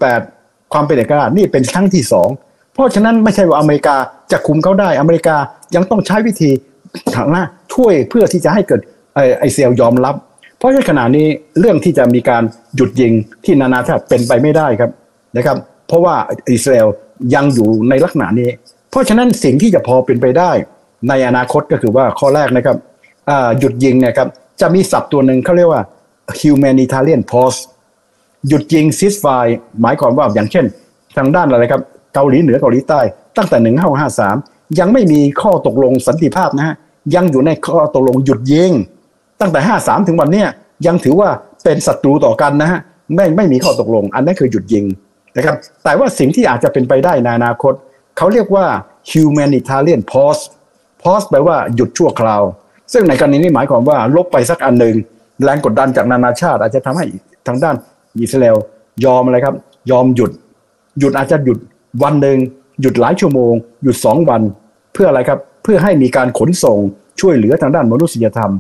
[0.09, 2.29] 1948 ความเป็นเอกราชนี่เป็นครั้งที่สอง
[2.75, 3.97] เพราะฉะนั้นไม่ใช่ว่าอเมริกา
[4.33, 5.37] จะคุมเขาได้อเมริกา
[5.75, 6.51] ยังต้องใช้วิธี
[7.15, 7.45] ทางหน้า
[7.75, 8.81] ช่วยเพื่อที่จะให้เกิด
[9.39, 10.15] ไอเซลยอมรับ
[10.59, 11.27] เพราะในขณะนี้
[11.61, 12.43] เรื่องที่จะมีการ
[12.77, 13.13] หยุดยิง
[13.45, 14.91] ที่นานาชาติเป็นไปไม่ได้ครับ
[15.37, 15.57] นะครับ
[15.89, 16.15] เพราะว่า
[16.53, 16.89] อิสราเอล
[17.35, 18.49] ยังอยู่ในลักษณะนี้
[18.91, 20.51] เพราะฉะนั้นสิ่งที่จะพอเป็นไปได้
[21.09, 22.77] ในอนาคตก็คือว่าข้อแรกนะครับ
[23.59, 24.29] หยุดยิงเนี่ยครับ
[24.61, 25.83] จะมีศัพท์ตัวหนึ่งเขาเรียกว่า
[26.41, 27.61] humanitarian pause
[28.49, 29.27] หยุดยิงซิสไฟ
[29.83, 30.65] หมายความว่าอย่างเช่น
[31.17, 31.83] ทางด้านอะไรครับ
[32.15, 33.01] เกาหลีเหนือเกาหลีใต้
[33.37, 33.75] ตั้งแต่
[34.19, 36.75] 1553 ยังไม่มีข้อตกลงสันติภาพนะฮะ
[37.15, 38.71] ยังอยู่ในข้อตกลงหยุดยิง
[39.41, 40.49] ตั้งแต่ห้าสามถึงวันเนี้ย
[40.87, 41.29] ยังถือว่า
[41.65, 42.81] เป็นศัตรูต่อกันนะฮะ
[43.17, 44.85] ไม่ไม่มีข้อตกลง อันนั้นคือหยุดยิง
[45.37, 47.73] นะครับแต่ว่าสิ่งที่อาจจะเป็นไปได้ในอนาคต
[48.17, 48.67] เขาเรียกว่า
[49.11, 50.43] humanitarian pause
[51.03, 52.43] pause แปลว่าหยุดชั่วคราว
[52.93, 54.95] ซึ่งในกรณีนี้หมายความว่าลบไปสักอันหนึ่ง
[55.45, 57.05] แรงกดดันจากนานาชาติ อาจจะทำให้
[57.47, 57.77] ทางด้าน
[58.21, 58.57] อิสราเอล
[59.05, 59.55] ยอมอะไรครับ
[59.91, 60.31] ยอมหยุด
[60.99, 61.59] หยุดอาจจะหยุด
[62.03, 62.39] วันหนึ่ง
[62.81, 63.53] หยุดหลายชั่วโมง
[63.83, 64.43] หยุดสองวัน
[64.93, 66.79] เพื่ออะไรครับ เพื่อให้มีการขนส่ง
[67.21, 68.53] ช่วยเหลือทางด้านมนุษยธรรม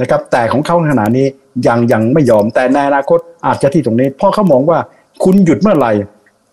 [0.00, 1.26] นะครับ แต่ของเขาขณะนี้
[1.66, 4.78] ยังยังไม่ยอมแต่ในอนาคตอาจจะที่ตรงนี้เพราะเขามองว่า
[5.24, 5.92] คุณหยุดเมื่อไหร่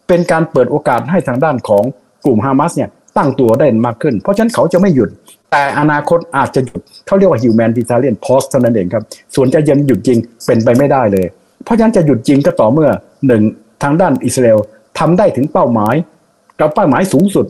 [0.08, 1.84] เป็นการเปิดโอกาสให้ทางด้านของ
[2.26, 5.10] กลุ่มฮามาสเนี่ยตั้งตัวได้มากขึ้น เพราะฉะนั้นเขาจะไม่หยุด
[5.52, 9.04] แต่อนาคตอาจจะหยุดเขาเรียกว่า humanitarian pause เท่านั้นเองครับ
[9.36, 11.26] ส่วนจะยังหยุดจริงเป็นไปไม่ได้เลย
[11.68, 12.90] เพราะฉะนั้นจะหยุดจริงก็ต่อเมื่อ
[13.28, 13.44] หนึ่ง
[13.84, 14.60] ทางด้านอิสราเอล
[15.00, 15.96] ทำได้ถึงเป้าหมาย
[16.60, 17.46] กับเป้าหมายสูงสุด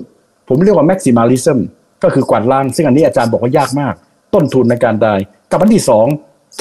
[0.48, 1.58] ผมเรียกว่า maximalism
[2.04, 3.94] ก็คือกวาดล้าง ซึ่งอันนี้อาจารย์บอกว่ายากมาก
[4.34, 5.14] ต้นทุนในการได้
[5.52, 6.06] กับอันที่สอง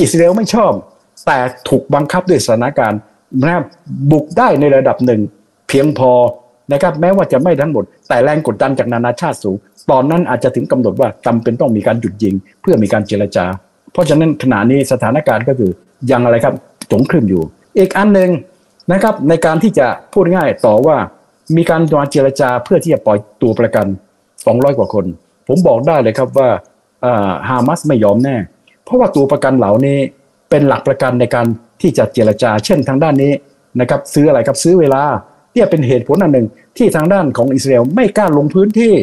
[0.00, 0.72] อิสราเอลไม่ชอบ
[1.26, 1.38] แต่
[1.68, 3.00] ถูกบังคับด้วยสถานการณ์
[3.42, 3.62] นะ
[4.10, 5.20] บุกได้ในระดับหนึ่ง
[5.68, 6.12] เพียงพอ
[6.72, 9.56] นะครับแม้ว่าจะไม่ทั้งหมด แต่แรงกดดันจากนานาชาติสูง
[9.90, 13.46] ตอนนั้นอาจจะถึงกำหนดว่าจาเป็นต้องมีการหยุดยิง เพื่อมีการเจรจา
[13.92, 15.70] เพราะฉะนั้นขณะนี้สถานการณ์ก็คือ
[16.10, 16.54] ยังอะไรครับ
[16.92, 17.42] สงครึมอยู่
[17.78, 18.30] อีกอันหนึ่ง
[18.92, 20.96] นะครับ ในการที่จะพูดง่ายต่อว่า
[21.56, 23.86] มีการมาเจรจาเพื่อที่จะปล่อยตัวประกัน
[24.32, 25.04] 200 กว่าคน
[25.48, 26.48] ผมบอกได้เลยครับว่า
[27.48, 28.36] ฮามาสไม่ยอมแน่
[28.84, 29.98] เพราะว่าตัวประกันเหล่านี้
[30.50, 31.46] เป็นหลักประกันในการ
[31.80, 33.32] ที่จะเจรจา เช่นทางด้านนี้
[33.80, 35.02] นะครับซื้ออะไรครับซื้อเวลา
[35.52, 36.46] ที่เป็นเหตุผลอันหนึ่ง
[36.78, 38.94] ที่ทางด้านของอิสราเอลไม่กล้าลงพื้นที่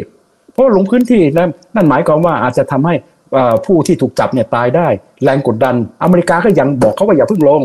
[0.54, 2.96] เพราะลงพื้นที่นั้นนั่นหมายความว่าอาจจะทำให้
[3.66, 4.88] ผู้ที่ถูกจับเนี่ยตายได้
[5.24, 7.62] แรงกดดัน อเมริกาก็ยังบอกเขาว่าอย่าเพิ่งลง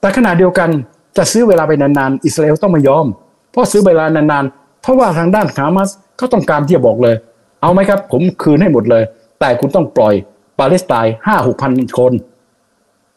[0.00, 0.70] แต่ขณะเดียวกัน
[1.16, 3.06] จะซื้อเวลาไปนานๆอิสราเอลต้องไม่ยอม
[3.50, 7.14] เพราะซื้อเวลานานๆ เพราะว่าทางด้านฮามาสเขาต้องการที่จะบอกเลย
[7.62, 9.02] เอาไหมครับ ผมคืนให้หมดเลย
[9.40, 10.14] แต่คุณต้องปล่อย
[10.58, 12.12] ปาเลสไตน์ห้าหกพันคน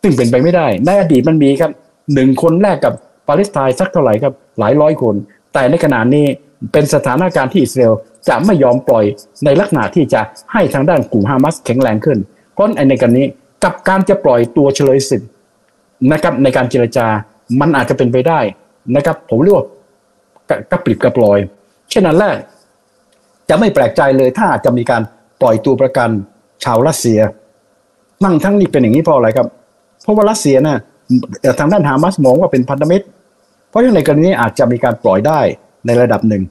[0.01, 1.71] ซึ่งเป็นไปไม่ได้ ในอดีตมันมีครับ
[2.13, 2.93] หนึ่งคนแรกกับ
[3.28, 5.15] ปาเลสไตน์สักเท่าไหร่ครับหลายร้อยคน
[5.53, 6.25] แต่ในขณะนี้
[6.72, 7.93] เป็นสถานการณ์ที่อิสราเอล
[8.28, 9.05] จะไม่ยอมปล่อย
[9.45, 10.22] ในลักษณะที่จะ
[10.53, 12.18] ให้ทางด้านกลุ่มฮามาสแข็งแรงขึ้น
[12.53, 13.26] เพราะในการนี้
[13.64, 15.30] กับการจะปล่อยตัวเฉลยสิทธิ์
[16.12, 17.08] นะครับในการเจรจา
[17.60, 18.39] มันอาจจะเป็นไปได้
[18.95, 19.66] นะครับ ผมเรียกว่า
[20.72, 21.39] กระปริบกระปลอย
[21.89, 22.38] เช่นนั้นแรก
[23.49, 25.01] จะไม่แปลกใจเลยถ้าจะมีการ
[25.41, 26.10] ปล่อยตัวประกัน
[26.64, 27.20] ชาวรัสเซีย
[28.24, 29.47] นั่งทั้งนี้เป็นอย่างนี้เพราะอะไรครับ
[30.03, 30.78] เพราะว่ารัสเซียนะ่ะ
[31.60, 33.05] ทางด้านฮามาสมองว่าเป็นพันธมิตร
[33.70, 35.39] เพราะฉะนั้นในกรณีนี้อาจจะมีการปล่อยได้
[35.88, 36.43] ในระดับหนึ่ง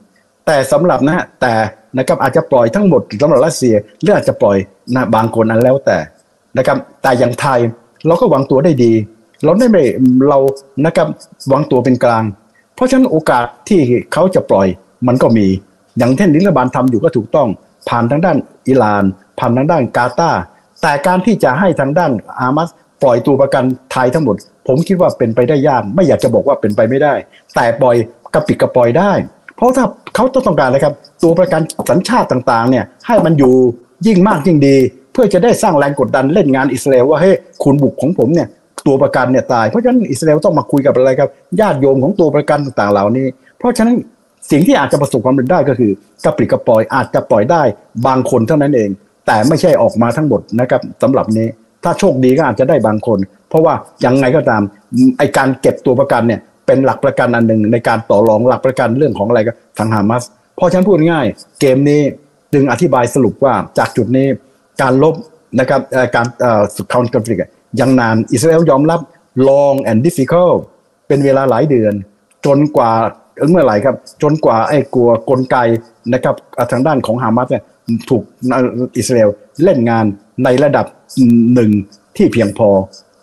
[0.45, 1.53] แต่สำหรับนะแต่
[1.97, 4.57] นะครับอาจจะปล่อยทั้งหมดสำหรับรัสเซียหรืออาจจะปล่อย
[4.95, 5.97] นะบางคนอันแล้วแต่
[6.57, 7.59] นะครับแต่อย่างไทย
[8.07, 8.93] เราก็วางตัวได้ดี
[9.43, 9.83] เราได้ไม่
[10.29, 10.39] เรา
[10.85, 11.07] นะครับ
[11.51, 12.23] วางตัวเป็นกลาง
[12.75, 13.79] เพราะฉะนั้นโอกาสที่
[14.13, 14.67] เขาจะปล่อย
[15.07, 15.47] มันก็มี
[15.97, 17.47] อย่างเช่นรัฐบาลทำอยู่ก็ถูกต้อง
[17.89, 19.03] ผ่านทางด้านอิหร่าน
[19.39, 20.41] ผ่านทางด้านกาตาร์
[20.81, 22.69] แต่การที่จะให้ทางด้านอามัส
[23.03, 24.35] ปล่อยตัวประกันไทยทั้งหมด
[24.67, 27.13] ผมคิดว่าเป็นไปได้ยาก ไม่อยากจะบอกว่าเป็นไปไม่ได้
[27.55, 27.95] แต่ปล่อย
[28.33, 29.11] กระปิดกระปล่อยได้
[29.55, 33.53] เพราะถ้าเขาต้องการอะไรครับ ตัวประกันสัญชาติต่างๆเนี่ยให้มันอยู่
[34.07, 34.75] ยิ่งมากยิ่งดี
[35.13, 38.47] เพื่อจะได้สร้างแรงกดดันเล่นงานอิสราเอลว่าเฮ้ยคุณบุกของผมเนี่ย
[38.87, 43.25] ตัวประกันเนี่ยตายเพราะฉะนั้นอิสราเอลต้องมาคุยกับอะไรครับญาติโยมของตัวประกันต่างๆเหล่านี้
[43.57, 43.95] เพราะฉะนั้น
[44.51, 45.91] สิ่งที่อาจจะประสบความสำเร็จได้ก็คือ
[46.25, 47.61] กระปิดกระปล่อยอาจจะปล่อยได้
[48.07, 48.89] บางคนเท่านั้นเอง
[49.27, 51.47] แต่ไม่ใช่ออกมาทั้งหมดนะครับสำหรับนี้
[51.83, 53.19] ถ้าโชคดีก็อาจจะได้บางคน
[53.49, 53.73] เพราะว่า
[54.05, 54.61] ยังไงก็ตาม
[55.17, 60.23] ไอการเก็บตัวประกันเนี่ย เป็นหลักประกันอันหนึ่งในการต่อรองหลักประกันเรื่องของอะไรก็ทางฮามาส
[60.55, 61.25] เพราะฉันพูดง่าย
[61.61, 62.01] เกมนี้
[62.53, 64.27] จึงอธิบายสรุปว่าจากจุดนี้
[64.81, 65.15] การลบ
[65.59, 65.81] นะครับ
[66.15, 66.25] การ
[66.75, 67.41] สุดคอนฟ lict
[67.79, 68.99] ยังนานอิสราเอลยอมรับ
[69.47, 70.57] long and difficult
[71.07, 71.93] เป็นเวลาหลายเดือน
[72.45, 72.91] จนกว่า
[73.49, 75.57] เมื่อไหร่ครับ จนกว่าไอ้กลัวกลไก
[76.13, 76.35] นะครับ
[76.71, 77.63] ทางด้านของฮามาสเนี่ย
[78.09, 78.23] ถูก
[78.97, 79.29] อิสราเอล
[79.63, 80.05] เล่นงาน
[80.43, 80.85] ในระดับ
[81.53, 81.71] หนึ่ง
[82.17, 82.69] ที่เพียงพอ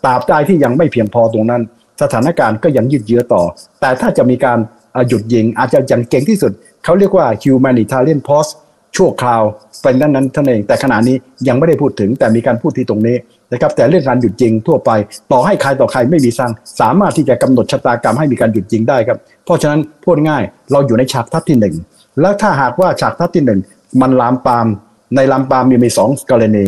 [0.05, 1.61] ตราบใดที่ยังไม่เพียงพอตรงนั้น
[2.01, 3.43] สถานการณ์ก็ยังยืดเยื้อต่อ
[3.81, 4.59] แต่ถ้าจะมีการ
[5.07, 6.51] หยุดยิงอาจจะยังเก่งที่สุด
[6.83, 8.51] เขาเรียกว่า humanitarian pause
[8.95, 9.43] ชั่วคราว
[9.81, 11.15] เป็นนั้นนั้นท่านเอง แต่ขณะนี้
[11.47, 13.15] ยังไม่ได้พูดถึงแต่มีการพูดที่ตรงนี้
[13.51, 14.91] นะครับแต่เรื่องการหยุดยิงทั่วไป
[15.31, 21.75] ต่อให้ใครต่อใครไม่มีสั่งสามารถที่จะกำหนดชะตากรรมให้มีการหยุดยิงได้ครับ เพราะฉะนั้นพูดง่ายเราอยู่ในฉากทัศที่หนึ่ง
[22.21, 23.59] แล้วถ้าหากว่าฉากทัศที่หนึ่ง
[24.01, 24.67] มันลามปาม
[25.15, 26.65] ในลามปามมีมีสองกรณี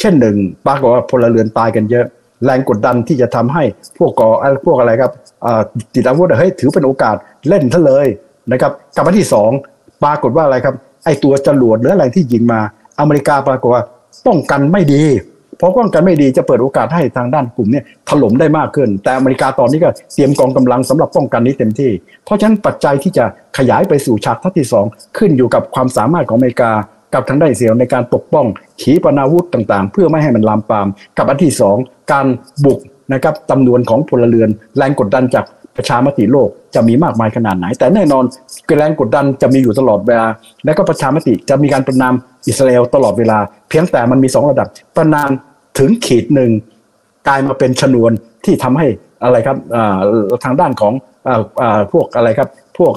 [0.00, 2.04] เช่นหนึ่งปรากฏว่าพลเรือนตายกันเยอะ
[2.44, 3.62] แรงกดดันที่จะทำให้
[3.98, 4.28] พวกก่อ
[4.66, 5.12] พวกอะไรครับ
[5.94, 7.16] ติดอาวุธเฮ้ยถือเป็นโอกาส
[7.48, 8.06] เล่นซะเลย
[8.52, 9.50] นะครับกับอันที่สอง
[10.04, 10.74] ปรากฏว่าอะไรครับ
[11.04, 12.60] ไอตัวจรวดหรืออะไรที่ยิงมา
[13.00, 13.82] อเมริกาปรากฏว่า
[14.26, 15.02] ป้องกันไม่ดี
[15.58, 21.90] เพราะป้องกันไม่ดีจะเปิดโอกาสให้ทางด้านกลุ่มนี้ถล่มได้มากขึ้น แต่อเมริกาตอนนี้ก็เตรียมกองกำลังสำหรับป้องกันนี้เต็มที่
[22.24, 23.24] เพราะฉะนั้นปัจจัยที่จะ
[23.58, 24.84] ขยายไปสู่ฉากทัศที่สอง
[25.18, 26.70] ขึ้นอยู่กับความสามารถของอเมริกา
[27.14, 28.46] กับทางด้านเสียในการปกป้อง
[28.80, 30.88] ขีปนาวุธต่างๆ เพื่อไม่ให้มันลามปาม
[31.18, 31.76] กับอันที่สอง
[32.12, 32.26] การ
[32.64, 32.80] บุก
[33.12, 35.44] นะครับจำนวนของพลเรือน แรงกดดันจาก
[35.76, 38.24] ประชามติโลกจะมีมากมายขนาดไหน แต่แน่นอน
[38.78, 40.26] แรงกดดันจะมีอยู่ตลอดเวลา
[40.64, 42.14] และก็ประชามติจะมีการประนาม
[42.46, 43.38] อิสราเอลตลอดเวลา
[43.68, 45.30] เพียงแต่มันมีสองระดับ ประนาม
[45.78, 46.50] ถึงขีดหนึ่ง
[47.28, 48.12] กลายมาเป็นชนวน
[48.44, 48.86] ที่ทำให้
[49.22, 49.56] อะไรครับ
[50.44, 50.92] ทางด้านของ
[51.92, 52.92] พวกอะไรครับพพวก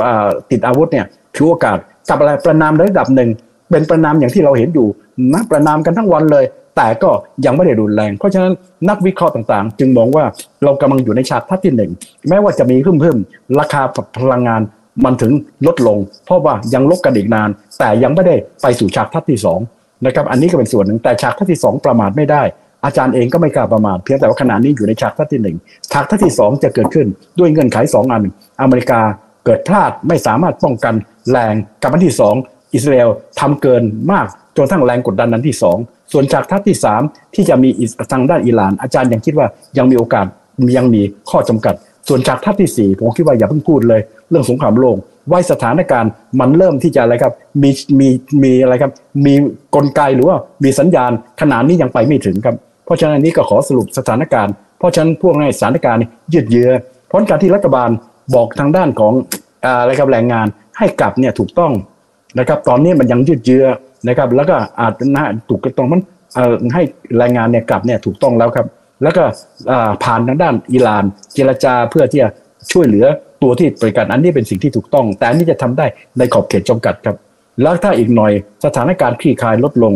[0.51, 1.05] ติดอาวุธเนี่ย
[1.35, 1.77] ถือโอกาส
[2.09, 3.29] กับอะไรประนามระดับหนึ่ง
[3.73, 4.87] เป็นประนามอย่างที่เราเห็นอยู่
[5.33, 6.45] นะประนามกันทั้งวันเลย
[6.77, 7.09] แต่ก็
[7.45, 8.53] ยังไม่ได้รุนแรง เพราะฉะนั้น
[8.89, 10.25] นักวิเคราะห์ต่างๆ จึงมองว่า
[10.63, 11.91] เรากำลังอยู่ในฉากทัศน์ที่หนึ่ง
[12.29, 13.17] แม้ว่าจะมีเพิ่มเพิ่ม
[13.59, 13.81] ราคา
[14.19, 14.61] พลังงาน
[15.05, 15.31] มันถึง
[15.67, 17.49] ลดลง เพราะว่ายังลบกันอีกนาน
[17.79, 19.59] แต่ยังไม่ได้ไปสู่ฉากทัศน์ที่สอง
[20.05, 22.43] นะครับอันนี้ก็เป็นส่วนหนึ่งแต่ฉากทัศน์ที่สองประมาทไม่ได้
[22.85, 25.57] อาจารย์เองก็ไม่กล้าประมาทเพียงแต่ว่าขณะนี้อยู่ในฉากทัศที่หนึ่ง
[25.91, 27.07] ฉากทัศที่สองจะเกิดขึ้น
[27.39, 28.23] ด้วยเงื่อนไขสองอัน
[28.61, 29.01] อเมริกา
[29.45, 30.93] เกิดพลาดไม่สามารถป้องกัน
[31.31, 32.35] แรงกับอันที่สอง
[32.73, 33.09] อิสราเอล
[33.39, 35.77] ทำเกินมากจนทั้งแรงกดดันนั้นที่สอง
[36.11, 37.01] ส่วนจากทัศที่สาม
[37.35, 37.69] ที่จะมี
[38.11, 39.47] ทางด้านอิหร่าน อาจารย์ยังคิดว่า
[39.77, 40.25] ยังมีโอกาส
[40.77, 41.75] ยังมีข้อจำกัด
[42.07, 44.97] ส่วนจากทัศที่สี่ผมคิดว่าอย่าเพิ่งพูดเลย เรื่องสงครามโลก
[45.29, 47.69] ไว้สถานการณ์มันเริ่มที่จะอะไรครับมี
[47.99, 48.07] มี
[48.43, 48.91] มีอะไรครับ
[49.25, 49.33] มี
[49.75, 51.11] กลไกหรือว่ามีสัญญาณ
[51.41, 52.55] ขนาดนี้ยังไปไม่ถึงครับ
[52.85, 56.03] เพราะฉะนั้นนี้ก็ขอสรุปสถานการณ์ เพราะฉะนั้นพวกในสถานการณ์
[56.33, 56.69] ยืดเยื้อ
[57.09, 57.89] พราะการที่รัฐบาล
[58.35, 59.13] บอกทางด้านของ
[59.65, 60.47] อะไรครับแรงงาน
[60.77, 61.71] ให้กลับเนี่ยถูกต้อง
[62.39, 63.65] นะครับ ตอนนี้มันยังยืดเยื้อ
[64.07, 66.01] นะครับ แล้วก็อาจนะถูกกระต้องมัน
[66.73, 66.83] ให้
[67.17, 68.67] แรงงานเนี่ยกลับเนี่ยถูกต้องแล้วครับ
[69.03, 69.23] แล้วก็
[70.03, 71.03] ผ่านทางด้านอิหร่าน
[71.33, 72.29] เจรจาเพื่อที่จะ
[72.71, 73.05] ช่วยเหลือ
[73.43, 75.85] ตัวที่บริการอันนี้เป็นสิ่งที่ถูกต้อง แต่อันนี้จะทำได้
[76.17, 77.15] ในขอบเขตจำกัดครับ
[77.61, 78.31] แล้วถ้าอีกหน่อย
[78.65, 79.93] สถานการณ์คลี่คลายลดลง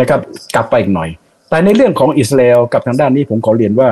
[0.00, 0.20] นะครับ
[0.54, 1.08] กลับไปอีกหน่อย
[1.50, 3.88] แต่ในเรื่องของอิสราเอลกับทางด้านนี้ผมขอเรียนว่า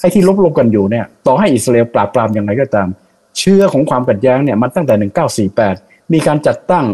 [0.00, 2.88] ไอ้ที่ลบลงกันอยู่เนี่ยต่อให้อิสราเอลปราบปรามยังไงก็ตาม
[3.38, 4.94] เชื้อของความขัดแย้งเนี่ยมันตั้งแต่
[5.60, 6.84] 1948 มีการจัดตั้ง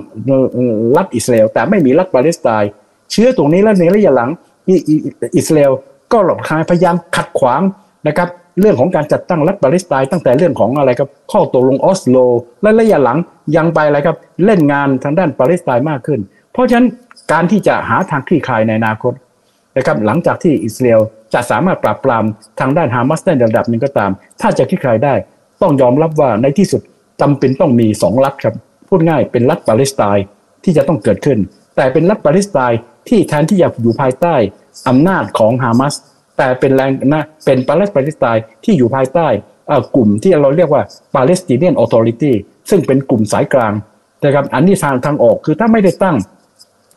[0.97, 2.71] รัฐอิสราเอลแต่ไม่มีรัฐปาเลสไตน์
[3.11, 4.31] เชื้อตรงนี้แล้วในระยะหลัง
[5.37, 5.73] อิสราเอล
[6.13, 7.63] ก็หลอกทายพยายามขัดขวาง
[8.09, 8.29] นะครับ
[8.61, 12.17] เรื่องของการจัดตั้งรัฐปาเลสไตน์ตั้งแต่เรื่องของอะไรครับข้อตกลงออสโล
[12.63, 13.19] และระยะหลัง
[13.57, 16.21] ยังไปอะไรครับเล่นงานทางด้านปาเลสไตน์มากขึ้น
[16.53, 16.87] เพราะฉะนั้น
[17.33, 19.13] การที่จะหาทางคลี่คลายในอนาคต
[19.77, 21.01] นะครับหลังจากที่อิสราเอล
[21.35, 22.25] จะสามารถปราบปราม
[22.61, 24.11] ทางด้านฮามาสได้ระดับหนึ่งก็ตาม
[24.41, 25.15] ถ้าจะคลี่คลายได้
[25.63, 26.83] ต้องยอมรับว่าในที่สุด
[27.21, 28.55] จำเป็นต้องมีสองรัฐครับ
[28.89, 30.25] พูดง่ายเป็นรัฐปาเลสไตน์
[30.65, 31.39] ที่จะต้องเกิดขึ้น
[31.77, 32.79] แต่เป็นรัฐปาเลสไตน์
[33.09, 34.35] ที่แทนที่จะอยู่ภายใต้
[34.89, 35.95] อำนาจของฮามาส
[36.37, 39.29] แต่เป็นแรงนะเป็นปาเลสไตน์ที่อยู่ภายใต้
[39.95, 40.83] กลุ่มที่เราเรียกว่า
[41.17, 42.35] Palestinian Authority
[42.71, 43.73] ซึ่งเป็นกลุ่มสายกลาง
[44.25, 46.17] นะครับอันนี้ทางทางออกคือถ้าไม่ได้ตั้ง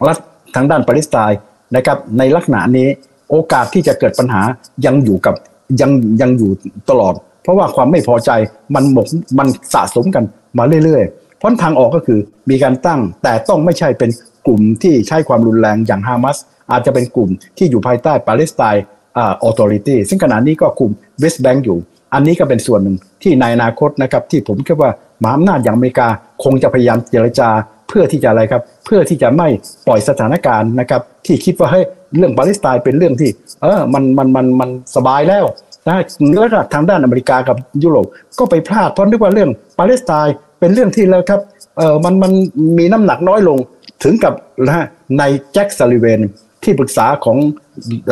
[0.08, 0.18] รัฐ
[0.56, 1.38] ทางด้านปาเลสไตน์
[1.76, 2.88] นะครับในลักษณะนี้
[3.30, 4.42] โอกาสที่จะเกิดปัญหา
[4.86, 5.36] ยังอยู่กับ
[5.82, 6.52] ยังยังอยู่
[6.90, 7.14] ตลอด
[7.44, 8.32] เพราะว่าความไม่พอใจ
[8.76, 9.08] มันหมก
[9.40, 10.24] มันสะสมกัน
[10.58, 12.20] มาเรื่อยๆ พราะทางออกก็คือ
[12.50, 14.10] มีการตั้ง แต่ต้องไม่ใช่เป็น
[14.48, 16.38] กลุ่มที่ใช้ความรุนแรงอย่างฮามาส
[16.72, 18.84] อาจจะเป็นกลุ่มที่อยู่ภายใต้ปาเลสไตน์
[19.18, 21.78] อ่า Authority ซึ่งขณะนี้ก็คุมเวสต์แบงก์อยู่
[22.14, 24.92] อันนี้ก็เป็นส่วนหนึ่งที่ในอนาคตนะครับที่ผมคิดว่า
[25.24, 26.08] มหาอำนาจอย่างอเมริกา
[26.44, 27.50] คงจะพยายามเจรจา
[27.88, 29.48] เพื่อที่จะอะไรครับเพื่อที่จะไม่
[29.88, 31.86] ปล่อยสถานการณ์นะครับที่คิดว่าเฮ้ย
[32.18, 33.30] เรื่องปาเลสไตน์เป็นเรื่องที่
[33.62, 35.46] เออมันมันมันมันสบายแล้ว
[35.88, 35.98] นะ
[36.40, 38.06] แล้วก็ทางด้านอเมริกากับยุโรป
[38.40, 41.42] ก็ไปพลาดเพราะนึกว่าเรื่องปาเลสไตน์ เป็นเรื่องที่แล้วครับ
[41.78, 42.32] เออมันมัน
[42.78, 43.58] มีน้ำหนักน้อยลง
[44.04, 44.34] ถึงกับ
[44.68, 44.86] นะ
[45.20, 46.20] ในแจ็คซัลลิเวน
[46.64, 47.38] ที่ปรึกษาของ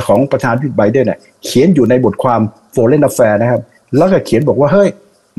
[0.07, 2.41] ของประธานพิไบเดนเนี่ยเขียนอยู่ในบทความ
[2.75, 3.61] Foreign Affair นะครับ
[3.97, 4.89] แล้วก็เขียนบอกว่าเฮ้ย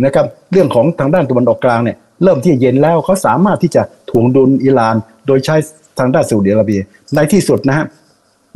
[0.04, 4.96] นะครับเรื่องของทางด้านตะวันออกกลางเนี่ยเริ่มที่เย็นแล้วเขาสามารถที่จะถ่วงดุลอิหร่าน
[5.26, 5.56] โดยใช้
[5.98, 6.80] ทางด้านซาอุดิอาระเบีย
[7.14, 7.86] ในที่สุดนะฮะ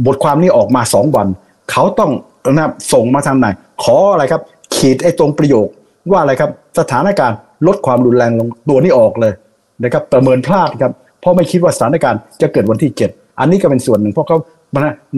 [0.06, 1.26] บทความนี้ออกมาสองวัน
[1.70, 2.10] เขาต้อง
[2.52, 3.46] นะส่งมาทางไหน
[3.84, 4.42] ขออะไรครับ
[4.76, 5.66] ขีดไอ้ตรงประโยค
[6.10, 7.36] ว่าอะไรครับ สถานการณ์
[7.66, 9.32] ลดความรุนแรงลงตัวนี้ออกเลย
[9.84, 14.38] นะครับประเมินพลาดครับเพราะไม่คิดว่าสถานการณ์จะเกิดวันที่ 7 อันนี้ก็เป็นส่วนหนึ่งเพราะเขา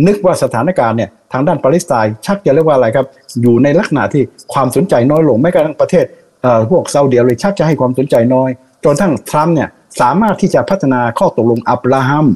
[0.07, 3.07] นึกว่าสถานการณ์เนี่ยทางด้านปาเลสไตน์ชักจะเรียกว่าอะไรครับ
[3.43, 4.23] อยู่ในลักษณะที่
[4.53, 6.05] ความสนใจน้อยลงแม้กระทั่งประเทศ
[6.71, 8.51] พวกซาอุดิอาระเบียชักจะให้ความสนใจน้อย
[8.85, 9.69] จนทั้งทรัมป์เนี่ย
[10.01, 12.27] สามารถที่จะพัฒนาข้อตกลงอับราฮัม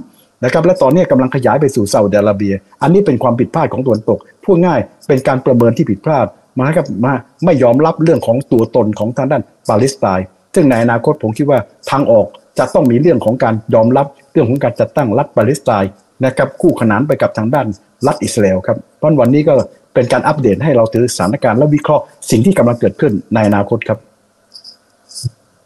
[0.45, 6.27] นะครับและตอนนี้กำลังขยายไปสู่ซาอุดิอาระเบีย อันนี้เป็นความผิดพลาดของตะวันตกพูดง่ายเป็นการประเมินที่ผิดพลาด
[6.61, 11.59] มาครับมาไม่ยอมรับเรื่องของตัวตนของทางด้านปาเลสไตน์ซึ่งในอนาคตผมคิดว่า
[11.91, 12.27] ทางออก
[12.59, 15.91] จะต้องมีเรื่องของการยอมรับเรื่องของการจัดตั้งรัฐปาเลสไตน์
[16.25, 17.67] นะครับคู่ขนานไปกับทางด้าน
[18.07, 19.53] รัฐอิสราเอลครับเพราะวันนี้ก็
[19.95, 23.99] เป็นการอัปเดตให้เราถือสถานการณ์และวิเคราะห์สิ่งที่กำลังเกิดขึ้นในอนาคตครับ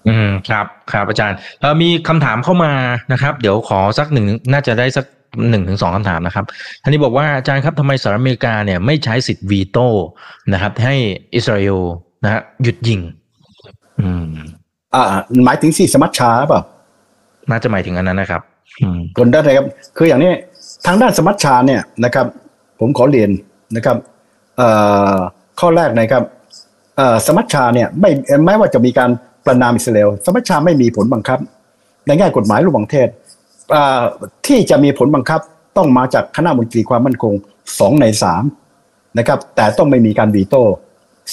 [0.08, 2.72] อืมครับครับอาจารย์เออมีคำถามเข้ามา
[3.12, 5.04] นะครับ เดี๋ยวขอสักหนึ่งน่าจะได้สัก
[5.50, 6.44] หนึ่งถึงสองคำถามนะครับ
[6.82, 9.86] ท่านนี้บอกว่าอาจารย์ครับทำไมสหรัฐอเมริกาเนี่ยไม่ใช้สิทธิ์วีโต้
[10.52, 10.94] นะครับ ให้
[11.34, 11.78] อิสราเอล
[12.24, 13.00] นะฮะหยุดยิง
[14.00, 14.26] อืม
[14.94, 15.04] อ่า
[15.44, 16.62] หมายถึงสี่สมัชชาเปล่า
[17.50, 18.42] น่าจะหมายถึงอันนั้นนะครับ
[19.18, 19.66] คนได้เลยครับ
[19.96, 20.32] คืออย่างนี้
[20.86, 22.26] ทางด้านสมัชชาเนี่ยนะครับ
[22.80, 23.30] ผมขอเรียน
[23.76, 23.96] นะครับ
[24.56, 24.68] เอ่
[25.14, 25.16] อ
[25.60, 26.22] ข้อแรกนะครับ
[26.96, 28.10] เอ่อสมัชชาเนี่ยไม่
[28.46, 29.10] แม้ว่าจะมีการ
[29.46, 31.38] ประนามอิสราเอลสมัชชาไม่มีผลบังคับ
[32.06, 33.08] ในแง่กฎหมายระหว่างเทศ
[34.46, 35.40] ที่จะมีผลบังคับ
[35.76, 37.34] ต้องมาจากคณะมนตรีความมั่นคง
[37.78, 38.44] สองในสาม
[39.18, 40.62] นะครับ แต่ต้องไม่มีการวีโต้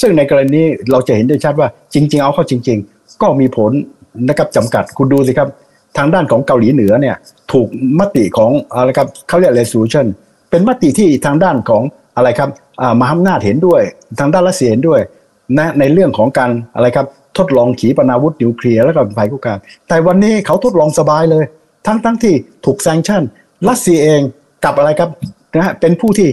[0.02, 0.62] ซึ่งในกรณี
[0.92, 3.72] เราจะเห็นได้ชัดว่าจริง ๆ เอาเข้าจริง ๆ ก็มีผล
[4.30, 5.50] นะครับจำกัดคุณดูสิครับ
[5.98, 7.16] ทางด้านของเกาหลีเหนือเนี่ย
[7.52, 7.68] ถูก
[8.00, 10.06] มติของอะไรครับเขาเรียก resolution
[10.50, 11.84] เป็นมติที่ทางด้านของ
[12.16, 12.50] อะไรครับ
[13.00, 13.82] มหาอำนาจเห็นด้วย
[14.20, 15.00] ทางด้านรัสเซียเห็นด้วย
[15.58, 17.08] นะในเรื่องของการอะไรครับ
[17.38, 21.44] ทดลองขีปนาวุธนิวเคลียร์แล้วก็ภัยคุกคามแต่วันนี้เขาทดลองสบายเลย
[21.86, 22.34] ทั้งทั้งที่
[22.66, 23.24] ถูกแซงชั่น
[23.70, 24.22] รัสเซียเอง
[24.66, 25.10] กับอะไรครับ
[25.58, 26.30] นะฮะเป็นผู้ที่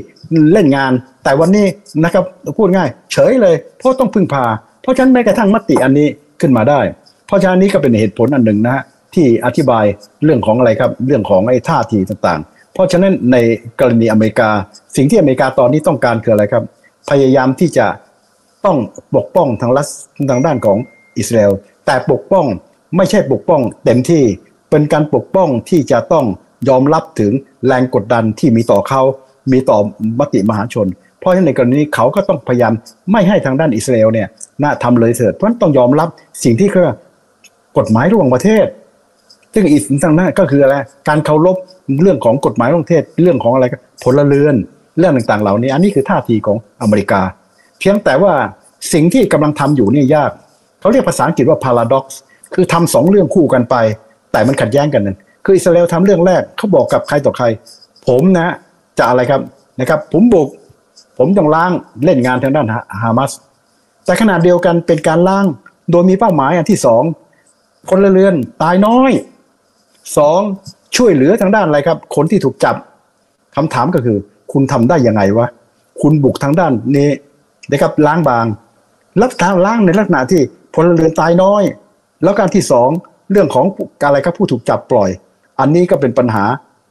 [0.52, 0.92] เล่นงาน
[1.24, 1.66] แต่วันนี้
[2.04, 2.24] นะครับ
[2.58, 4.44] พูดง่าย เฉยเลยเพราะต้องพึ่งพา
[4.82, 6.08] เพราะฉะนั้นแม้กระทั่งมติอันนี้
[6.40, 6.80] ขึ้นมาได้
[7.26, 8.82] เพราะฉะนั้นนี้ก็เป็นเหตุผลอันหนึ่งนะฮะ
[9.14, 9.84] ที่อธิบาย
[10.24, 13.36] เรื่องของอะไรครับเรื่องของไอ้ท่าทีต่างๆ เพราะฉะนั้นใน
[13.80, 14.50] กรณีอเมริกา
[14.96, 16.64] สิ่งที่อเมริกาตอนนี้ต้องการคืออะไรครับ
[17.10, 17.86] พยายามที่จะ
[18.64, 18.76] ต้อง
[19.16, 19.88] ปกป้องทางรัส
[20.30, 20.78] ทางด้านของ
[21.18, 21.52] อิสราเอล
[21.86, 22.46] แต่ปกป้อง
[22.96, 24.22] ไม่ใช่ปกป้องเต็มที่
[24.70, 26.24] เป็นการปกป้องที่จะต้อง
[26.68, 27.32] ยอมรับถึง
[27.66, 29.02] แรงกดดันที่มีต่อเขา
[29.52, 29.78] มีต่อ
[30.20, 30.86] มติมหาชน
[31.18, 32.72] เพราะฉะนั้นในกรณีเขาก็ต้องพยายาม
[33.12, 34.28] ไม่ให้ทางด้านอิสราเอลเนี่ย
[34.62, 36.08] น่าทำเลยเถิดเพราะฉะนั้นต้องยอมรับ
[36.44, 36.88] สิ่งที่คือ
[37.78, 38.66] กฎหมายระหว่างประเทศ
[39.54, 40.76] ซึ่งอีกทางนั้นก็คืออะไร
[41.08, 41.56] การเคารพ
[42.02, 43.64] เรื่องของกฎหมายระหว่างประเทศ เรื่องของอะไร
[44.02, 44.54] พลเรือน
[44.98, 47.20] เรื่องต่างๆ เหล่านี้อันนี้คือท่าทีของอเมริกา
[47.78, 48.32] เพียงแต่ว่า
[48.92, 50.30] สิ่งที่กำลังทำอยู่เนี่ยยาก
[50.80, 52.04] เขาเรียกภาษาอังกฤษว่า paradox
[52.54, 53.76] คือทำสองเรื่องคู่กันไป
[54.32, 57.44] แต่มันขัดแย้งกันนั่นคืออิสราเอลทำเรื่องแรกเขาบอกกับใครต่อใคร
[58.06, 58.48] ผมนะ
[58.98, 59.40] จะอะไรครับ
[59.80, 60.48] นะครับ ผมบุก
[61.18, 61.72] ผมต้องล้าง
[62.04, 62.66] เล่นงานทางด้าน
[63.02, 63.32] ฮามาส
[64.04, 65.44] แต่ขนาดเดียวกันเป็นการล้าง
[65.90, 67.02] โดยมีเป้าหมายอันที่สอง
[67.90, 69.10] คนละเรือนตายน้อย
[70.18, 70.40] สอง
[70.96, 72.76] ช่วยเหลือทางด้านอะไรครับ คนที่ถูกจับ
[73.56, 74.18] คำถามก็คือ
[74.52, 75.46] คุณทำได้ยังไงวะ
[76.00, 77.10] คุณบุกทางด้านนี้
[77.70, 78.46] นะครับล้างบาง
[79.18, 80.40] แล้วทางล้างในลักษณะที่
[80.74, 81.62] พลเรือนตายน้อย
[82.22, 82.90] แล้วการที่สอง
[83.32, 83.64] เรื่องของ
[84.00, 85.10] การอะไรครับผู้ถูกจับปล่อย
[85.60, 86.44] อันนี้ก็เป็นปัญหา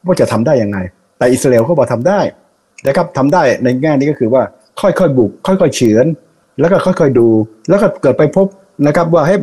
[0.06, 0.78] ว่าจะทำได้ยังไง
[1.18, 2.20] แต่อิสราเอลเขาบอกทำได้
[2.88, 4.42] นะครับทำได้ในแง่นี้ก็คือว่า
[4.82, 6.06] ค่อยๆบุก ค่อยๆเฉือน
[6.60, 7.28] แล้วก็ค่อยๆดู
[7.70, 8.48] แล้วก็เกิดไปพบ
[8.88, 9.36] นะครับว่าให้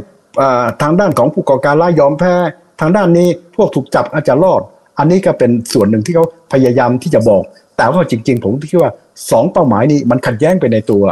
[0.83, 2.35] ทางด้านของผู้ก่อการร้ายยอมแพ้
[2.81, 4.61] ทางด้านนี้พวกถูกจับอาจจะรอด
[4.99, 7.43] อันนี้ก็เป็นส่วนหนึ่งที่เขาพยายามที่จะบอก
[7.77, 8.93] แต่ว่าจริง ๆ ผมคิดว่า
[9.31, 11.05] สองเป้าหมายนี้มันขัดแย้งไปในตัว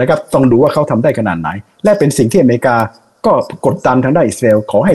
[0.00, 1.48] นะครับต้องดูว่าเขาทำได้ขนาดไหน
[1.84, 2.76] และเป็นสิ่งที่อเมริกา
[3.26, 3.32] ก็
[3.66, 4.94] กดดันทางด้านอิสราเอลขอให้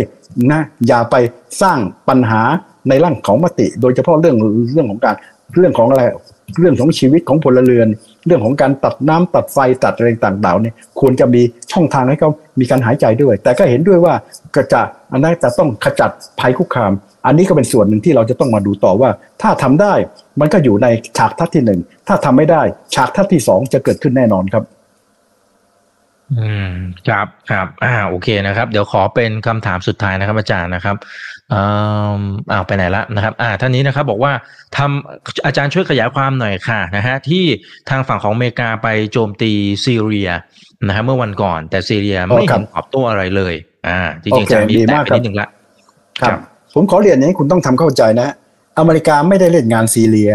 [0.52, 1.16] นะอย่าไป
[1.62, 2.42] สร้างปัญหา
[2.90, 4.36] ในร่างของมติ โดยเฉพาะเรื่อง
[4.74, 5.16] เรื่องของการ
[5.56, 6.04] เรื่องของอะไร
[6.60, 7.88] เรื่องของชีวิตของพลเรือน
[8.26, 14.14] เรื่องของการตัดน้ำตัดไฟตัดอะไรต่างๆเนี่ยควรจะมีช่องทางให้เขามีการหายใจด้วย แต่ก็เห็นด้วยว่า
[14.56, 16.92] ก็จะอันนั้นจะต้องขจัดภัยคุกคาม
[17.26, 19.10] อันนี้ก็เป็นส่วนหนึ่งที่เราจะต้องมาดูต่อว่า
[19.42, 19.94] ถ้าทำได้
[20.40, 22.62] มันก็อยู่ในฉากทัศที่หนึ่งถ้าทำไม่ได้
[22.96, 24.64] ฉากทัศที่สองจะเกิดขึ้นแน่นอนครับ
[26.34, 26.70] อืม
[27.08, 30.96] ครับครับอ่าโอเคนะครับ เดี๋ยวขอเป็นคำถามสุดท้ายนะครับ อาจารย์นะครับ
[31.54, 32.20] อ่า
[32.52, 34.32] อ่าไปไหนละนะครับ อ่าท่านนี้นะครับ บอกว่า
[34.78, 37.44] ทำอาจารย์ช่วยขยายความหน่อยค่ะนะฮะที่
[37.90, 39.52] ทางฝั่งของอเมริกาไปโจมตี
[39.86, 40.30] ซีเรีย
[40.88, 43.54] นะฮะเมื่อวันก่อน แต่ซีเรียไม่เห็นตอบโต้อะไรเลย
[43.88, 45.48] อ่าจริงๆจะมีแต่ไปนิดหนึ่งละ
[46.22, 46.40] ครับ
[46.74, 48.30] ผมขอเรียนอย่างนี้คุณต้องทำเข้าใจนะ
[48.80, 50.32] อเมริกาไม่ได้เล่นงานซีเรีย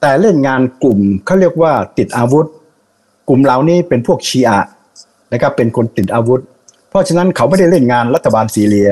[0.00, 2.46] แต่เล่นงานกลุ่มเขาเรียกว่าติดอาวุธ
[3.28, 4.60] กลุ่มเหล่านี้เป็นพวกชีอะ
[5.34, 6.40] นะครับเป็นคนติดอาวุธ
[6.90, 8.90] เพราะฉะนั้นเขาไม่ได้เล่นงานรัฐบาลซีเรีย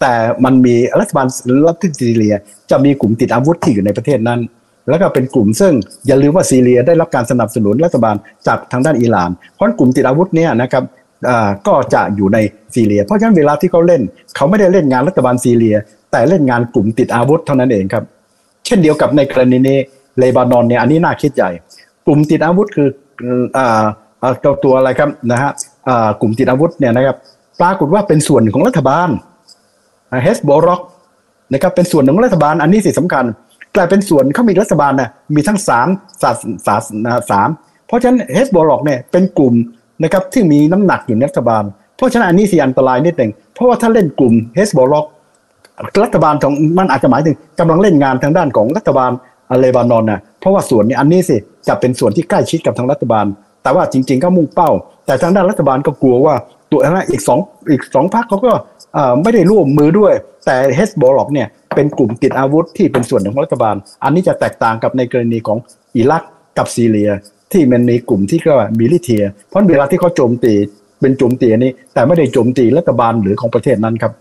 [0.00, 0.12] แต่
[0.44, 1.26] มันมีรัฐบาล
[1.68, 2.34] รัฐซีเรีย
[2.70, 4.40] จะมีกลุ่มติดอาวุธที่อยู่ในประเทศนั้น
[4.88, 5.72] แล้วก็เป็นกลุ่มซึ่ง
[6.06, 8.16] อย่าลืมว่าซีเรียได้รับการสนับสนุนรัฐบาล
[8.46, 10.84] จากทางด้านอิหร่าน เพราะกลุ่มติดอาวุธเนี่ยนะครับ
[11.66, 12.38] ก็จะอยู่ใน
[12.74, 14.02] ซีเรีย เพราะฉะนั้นเวลาที่เขาเล่น
[14.36, 15.76] เขาไม่ได้เล่นงานรัฐบาลซีเรีย
[16.12, 18.04] แต่เล่นงานกลุ่มติดอาวุธเท่านั้นเองครับ
[18.66, 19.78] เช่นเดียวกับในกรณีนี้
[20.18, 21.50] เลบานอนเนี่ยอันนี้น่าคิดใหญ่
[22.06, 22.88] กลุ่มติดอาวุธคือ
[24.42, 25.52] ตัวตัวอะไรครับนะฮะ
[26.20, 27.16] กลุ่มติดอาวุธเนี่ยนะครับ
[27.60, 29.08] ปรากฏว่าเป็นส่วนของรัฐบาล
[30.22, 30.80] เฮซบอลเลาะห์
[31.52, 33.24] นะครับเป็นส่วนของรัฐบาลอันนี้สิสำคัญ
[33.76, 35.88] กลายเป็นส่วนเขามีรัฐบาลนะมีทั้งสาม
[36.22, 36.30] ศา
[36.66, 36.74] สา
[37.30, 37.48] สาม
[37.86, 39.54] เพราะฉะนั้นเฮซบอลเลาะห์เนี่ยเป็นกลุ่ม
[40.02, 41.64] นะครับที่มีน้ำหนักอยู่ในรัฐบาล
[41.96, 45.06] เพราะฉะนั้นอันนี้สิอันตรายนิดหนึ่งเพราะว่าถ้าเล่นกลุ่มเฮซบอลเลาะห์
[46.02, 49.10] รัฐบาลของมันอาจจะหมายถึงกำลังเล่นงานทางด้านของรัฐบาล
[49.50, 51.36] อเลบานอนนะเพราะว่าส่วนนี้อันนี้สิ
[51.68, 53.26] จะเป็นส่วนที่ใกล้ชิดกับทางรัฐบาล
[53.62, 54.70] แต่ว่าจริง ๆ ก็มุ่งเป้า
[55.06, 56.34] แต่ทางด้านรัฐบาลก็กลัวว่า
[56.70, 57.38] ตัวนะอีกสอง
[57.70, 58.52] อีกสองพรรคเขาก็
[59.22, 60.12] ไม่ได้ร่วมมือด้วย
[60.46, 65.58] แต่เฮซบอลเลาะห์เนี่ยเป็นกลุ่มติดอาวุธที่เป็นส่วนของรัฐบาล อันนี้จะแตกต่างกับในกรณีของ
[65.96, 66.22] อิรัก
[66.58, 67.10] กับซีเรีย
[67.52, 70.54] ที่มันมีกลุ่มที่ก็ militia เพราะเวลาที่เขาโจมตี
[71.00, 74.12] เป็นโจมตีนี้ แต่ไม่ได้โจมตีรัฐบาลหรือของประเทศนั้นครับ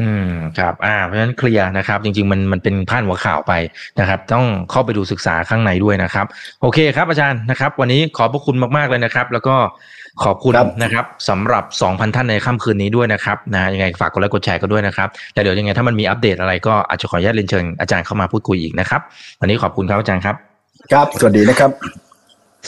[0.00, 3.52] อืมครับอ่าเพราะฉะนั้นเคลียร์นะครับ จริง ๆ มันมันเป็นพาดหัวข่าวไป
[4.00, 6.26] นะครับ ต้องเข้าไปดูศึกษาข้างในด้วยนะครับ
[6.62, 9.56] โอเคครับอาจารย์นะครับ วันนี้ขอบพระคุณมากๆเลยนะครับ แล้วก็
[10.24, 19.00] ขอบคุณนะครับสำหรับ 2,000 ท่านในค่ำคืนนี้ด้วยนะครับนะยังไงฝากกดไลค์กดแชร์กันด้วยนะครับแต่เดี๋ยวยังไงถ้ามันมีอัปเดตอะไรก็อาจจะขออนุญาตเรียนเชิญอาจารย์เข้ามาพูดคุยอีกนะครับ
[19.40, 20.36] วันนี้ขอบคุณครับอาจารย์ครับ
[20.92, 21.70] ครับสวัสดีนะครับ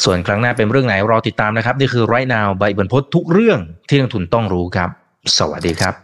[0.05, 3.59] ส่วนครั้งหน้าเป็นเรื่องไหนรอติดตามนะครับ นี่คือไรนาวใบบันพดทุกเรื่อง
[3.89, 4.91] ที่นักทุนต้องรู้ครับ
[5.39, 6.04] สวัสดีครับ